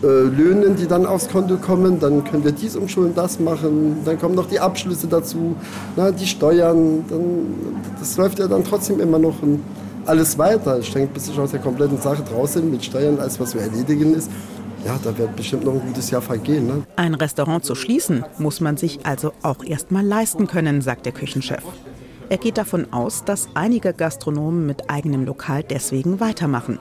äh, 0.02 0.06
Löhnen, 0.06 0.76
die 0.76 0.86
dann 0.86 1.06
aufs 1.06 1.30
Konto 1.30 1.56
kommen, 1.56 1.98
dann 1.98 2.24
könnt 2.24 2.44
ihr 2.44 2.52
dies 2.52 2.76
umschulen, 2.76 3.14
das 3.14 3.40
machen, 3.40 4.02
dann 4.04 4.18
kommen 4.18 4.34
noch 4.34 4.48
die 4.50 4.60
Abschlüsse 4.60 5.06
dazu, 5.06 5.56
na, 5.96 6.10
die 6.10 6.26
Steuern, 6.26 7.06
das 7.98 8.18
läuft 8.18 8.38
ja 8.38 8.48
dann 8.48 8.64
trotzdem 8.64 9.00
immer 9.00 9.18
noch 9.18 9.36
alles 10.06 10.38
weiter. 10.38 10.78
Ich 10.78 10.92
denke, 10.92 11.14
bis 11.14 11.28
ich 11.28 11.38
aus 11.38 11.50
der 11.50 11.60
kompletten 11.60 12.00
Sache 12.00 12.22
draußen 12.22 12.70
mit 12.70 12.84
Steuern, 12.84 13.18
als 13.18 13.38
was 13.38 13.50
zu 13.50 13.58
erledigen 13.58 14.14
ist, 14.14 14.30
ja, 14.84 14.98
da 15.02 15.16
wird 15.16 15.36
bestimmt 15.36 15.64
noch 15.64 15.74
ein 15.74 15.80
gutes 15.80 16.10
Jahr 16.10 16.22
vergehen. 16.22 16.66
Ne? 16.66 16.82
Ein 16.96 17.14
Restaurant 17.14 17.64
zu 17.64 17.74
schließen, 17.74 18.24
muss 18.38 18.60
man 18.60 18.76
sich 18.76 19.06
also 19.06 19.32
auch 19.42 19.62
erst 19.64 19.92
mal 19.92 20.04
leisten 20.04 20.48
können, 20.48 20.82
sagt 20.82 21.06
der 21.06 21.12
Küchenchef. 21.12 21.62
Er 22.28 22.38
geht 22.38 22.58
davon 22.58 22.92
aus, 22.92 23.24
dass 23.24 23.48
einige 23.54 23.92
Gastronomen 23.92 24.66
mit 24.66 24.90
eigenem 24.90 25.24
Lokal 25.24 25.62
deswegen 25.62 26.18
weitermachen. 26.18 26.78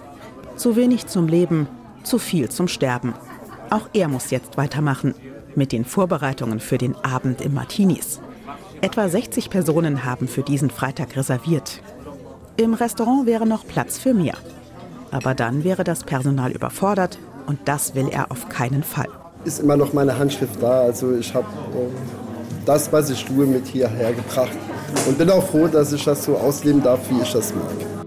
Zu 0.55 0.75
wenig 0.75 1.07
zum 1.07 1.27
Leben, 1.27 1.67
zu 2.03 2.17
viel 2.17 2.49
zum 2.49 2.67
Sterben. 2.67 3.13
Auch 3.69 3.89
er 3.93 4.07
muss 4.07 4.31
jetzt 4.31 4.57
weitermachen 4.57 5.13
mit 5.55 5.71
den 5.71 5.85
Vorbereitungen 5.85 6.59
für 6.59 6.77
den 6.77 6.95
Abend 6.95 7.41
im 7.41 7.53
Martinis. 7.53 8.19
Etwa 8.81 9.07
60 9.07 9.49
Personen 9.49 10.05
haben 10.05 10.27
für 10.27 10.41
diesen 10.41 10.69
Freitag 10.69 11.15
reserviert. 11.15 11.81
Im 12.57 12.73
Restaurant 12.73 13.25
wäre 13.25 13.47
noch 13.47 13.65
Platz 13.65 13.97
für 13.97 14.13
mehr. 14.13 14.35
Aber 15.11 15.33
dann 15.33 15.63
wäre 15.63 15.83
das 15.83 16.03
Personal 16.03 16.51
überfordert 16.51 17.17
und 17.47 17.59
das 17.65 17.95
will 17.95 18.09
er 18.09 18.31
auf 18.31 18.49
keinen 18.49 18.83
Fall. 18.83 19.09
Ist 19.45 19.59
immer 19.59 19.77
noch 19.77 19.93
meine 19.93 20.17
Handschrift 20.17 20.61
da. 20.61 20.81
Also 20.81 21.15
ich 21.15 21.33
habe 21.33 21.47
äh, 21.47 22.65
das, 22.65 22.91
was 22.91 23.09
ich 23.09 23.23
tue, 23.25 23.45
mit 23.45 23.67
hierher 23.67 24.13
gebracht. 24.13 24.57
Und 25.07 25.17
bin 25.17 25.29
auch 25.29 25.43
froh, 25.43 25.67
dass 25.67 25.93
ich 25.93 26.03
das 26.03 26.25
so 26.25 26.37
ausleben 26.37 26.83
darf, 26.83 26.99
wie 27.09 27.21
ich 27.21 27.31
das 27.31 27.53
mag. 27.55 28.01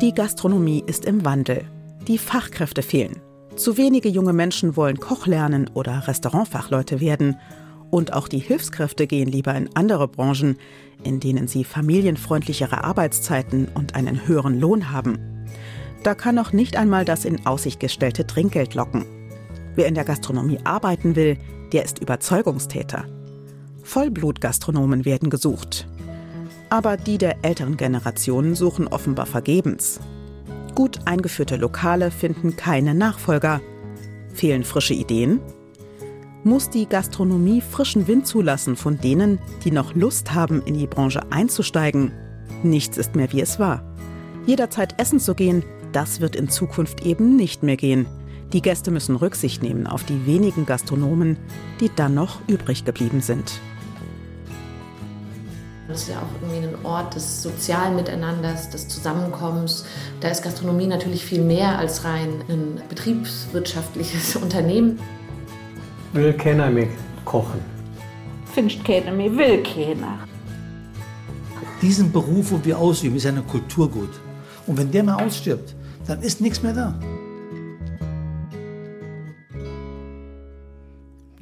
Die 0.00 0.14
Gastronomie 0.14 0.84
ist 0.86 1.04
im 1.04 1.24
Wandel. 1.24 1.64
Die 2.06 2.18
Fachkräfte 2.18 2.82
fehlen. 2.82 3.20
Zu 3.56 3.76
wenige 3.76 4.08
junge 4.08 4.32
Menschen 4.32 4.76
wollen 4.76 5.00
Koch 5.00 5.26
lernen 5.26 5.68
oder 5.74 6.06
Restaurantfachleute 6.06 7.00
werden. 7.00 7.36
Und 7.90 8.12
auch 8.12 8.28
die 8.28 8.38
Hilfskräfte 8.38 9.06
gehen 9.06 9.28
lieber 9.28 9.54
in 9.54 9.70
andere 9.74 10.08
Branchen, 10.08 10.58
in 11.02 11.20
denen 11.20 11.48
sie 11.48 11.64
familienfreundlichere 11.64 12.84
Arbeitszeiten 12.84 13.68
und 13.74 13.94
einen 13.94 14.26
höheren 14.26 14.60
Lohn 14.60 14.90
haben. 14.90 15.46
Da 16.02 16.14
kann 16.14 16.34
noch 16.34 16.52
nicht 16.52 16.76
einmal 16.76 17.04
das 17.04 17.24
in 17.24 17.46
Aussicht 17.46 17.80
gestellte 17.80 18.26
Trinkgeld 18.26 18.74
locken. 18.74 19.04
Wer 19.74 19.86
in 19.86 19.94
der 19.94 20.04
Gastronomie 20.04 20.58
arbeiten 20.64 21.16
will, 21.16 21.38
der 21.72 21.84
ist 21.84 21.98
Überzeugungstäter. 21.98 23.06
Vollblutgastronomen 23.82 25.04
werden 25.04 25.30
gesucht. 25.30 25.88
Aber 26.70 26.96
die 26.96 27.16
der 27.16 27.36
älteren 27.42 27.76
Generationen 27.76 28.54
suchen 28.54 28.88
offenbar 28.88 29.26
vergebens. 29.26 30.00
Gut 30.74 30.98
eingeführte 31.06 31.56
Lokale 31.56 32.10
finden 32.10 32.56
keine 32.56 32.94
Nachfolger. 32.94 33.60
Fehlen 34.34 34.64
frische 34.64 34.94
Ideen? 34.94 35.40
Muss 36.44 36.70
die 36.70 36.88
Gastronomie 36.88 37.60
frischen 37.60 38.06
Wind 38.06 38.26
zulassen 38.26 38.76
von 38.76 38.98
denen, 38.98 39.40
die 39.64 39.72
noch 39.72 39.94
Lust 39.94 40.34
haben, 40.34 40.62
in 40.62 40.78
die 40.78 40.86
Branche 40.86 41.20
einzusteigen? 41.30 42.12
Nichts 42.62 42.96
ist 42.96 43.16
mehr 43.16 43.32
wie 43.32 43.40
es 43.40 43.58
war. 43.58 43.82
Jederzeit 44.46 45.00
essen 45.00 45.18
zu 45.18 45.34
gehen, 45.34 45.64
das 45.92 46.20
wird 46.20 46.36
in 46.36 46.48
Zukunft 46.48 47.04
eben 47.04 47.36
nicht 47.36 47.62
mehr 47.62 47.76
gehen. 47.76 48.06
Die 48.52 48.62
Gäste 48.62 48.90
müssen 48.90 49.16
Rücksicht 49.16 49.62
nehmen 49.62 49.86
auf 49.86 50.04
die 50.04 50.26
wenigen 50.26 50.64
Gastronomen, 50.64 51.36
die 51.80 51.90
dann 51.94 52.14
noch 52.14 52.38
übrig 52.46 52.84
geblieben 52.84 53.20
sind. 53.20 53.60
Das 55.88 56.02
ist 56.02 56.08
ja 56.08 56.18
auch 56.18 56.42
irgendwie 56.42 56.68
ein 56.68 56.84
Ort 56.84 57.14
des 57.14 57.42
sozialen 57.42 57.96
Miteinanders, 57.96 58.70
des 58.70 58.88
Zusammenkommens. 58.88 59.86
Da 60.20 60.28
ist 60.28 60.42
Gastronomie 60.42 60.86
natürlich 60.86 61.24
viel 61.24 61.42
mehr 61.42 61.78
als 61.78 62.04
rein 62.04 62.42
ein 62.48 62.80
betriebswirtschaftliches 62.88 64.36
Unternehmen. 64.42 64.98
Will 66.12 66.32
keiner 66.32 66.70
mehr 66.70 66.88
kochen. 67.24 67.60
Findet 68.54 68.84
keiner 68.84 69.12
mehr, 69.12 69.36
will 69.36 69.62
keiner. 69.62 70.18
Diesen 71.82 72.10
Beruf, 72.10 72.50
wo 72.50 72.64
wir 72.64 72.78
ausüben, 72.78 73.16
ist 73.16 73.26
eine 73.26 73.42
Kulturgut. 73.42 74.10
Und 74.66 74.78
wenn 74.78 74.90
der 74.90 75.04
mal 75.04 75.22
ausstirbt, 75.22 75.74
dann 76.06 76.22
ist 76.22 76.40
nichts 76.40 76.62
mehr 76.62 76.72
da. 76.72 76.94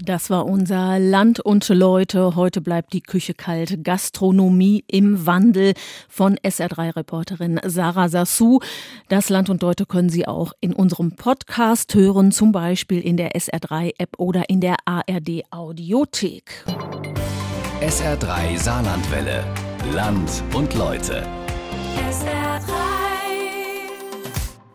Das 0.06 0.30
war 0.30 0.46
unser 0.46 1.00
Land 1.00 1.40
und 1.40 1.68
Leute. 1.68 2.36
Heute 2.36 2.60
bleibt 2.60 2.92
die 2.92 3.00
Küche 3.00 3.34
kalt. 3.34 3.82
Gastronomie 3.82 4.84
im 4.86 5.26
Wandel 5.26 5.74
von 6.08 6.36
SR3-Reporterin 6.36 7.60
Sarah 7.64 8.08
Sassou. 8.08 8.60
Das 9.08 9.30
Land 9.30 9.50
und 9.50 9.62
Leute 9.62 9.84
können 9.84 10.08
Sie 10.08 10.28
auch 10.28 10.52
in 10.60 10.72
unserem 10.72 11.16
Podcast 11.16 11.92
hören, 11.96 12.30
zum 12.30 12.52
Beispiel 12.52 13.00
in 13.00 13.16
der 13.16 13.32
SR3-App 13.32 14.10
oder 14.18 14.48
in 14.48 14.60
der 14.60 14.76
ARD-Audiothek. 14.84 16.64
SR3 17.80 18.58
Saarlandwelle. 18.58 19.44
Land 19.92 20.44
und 20.54 20.72
Leute. 20.74 21.26
SR3. 22.08 22.95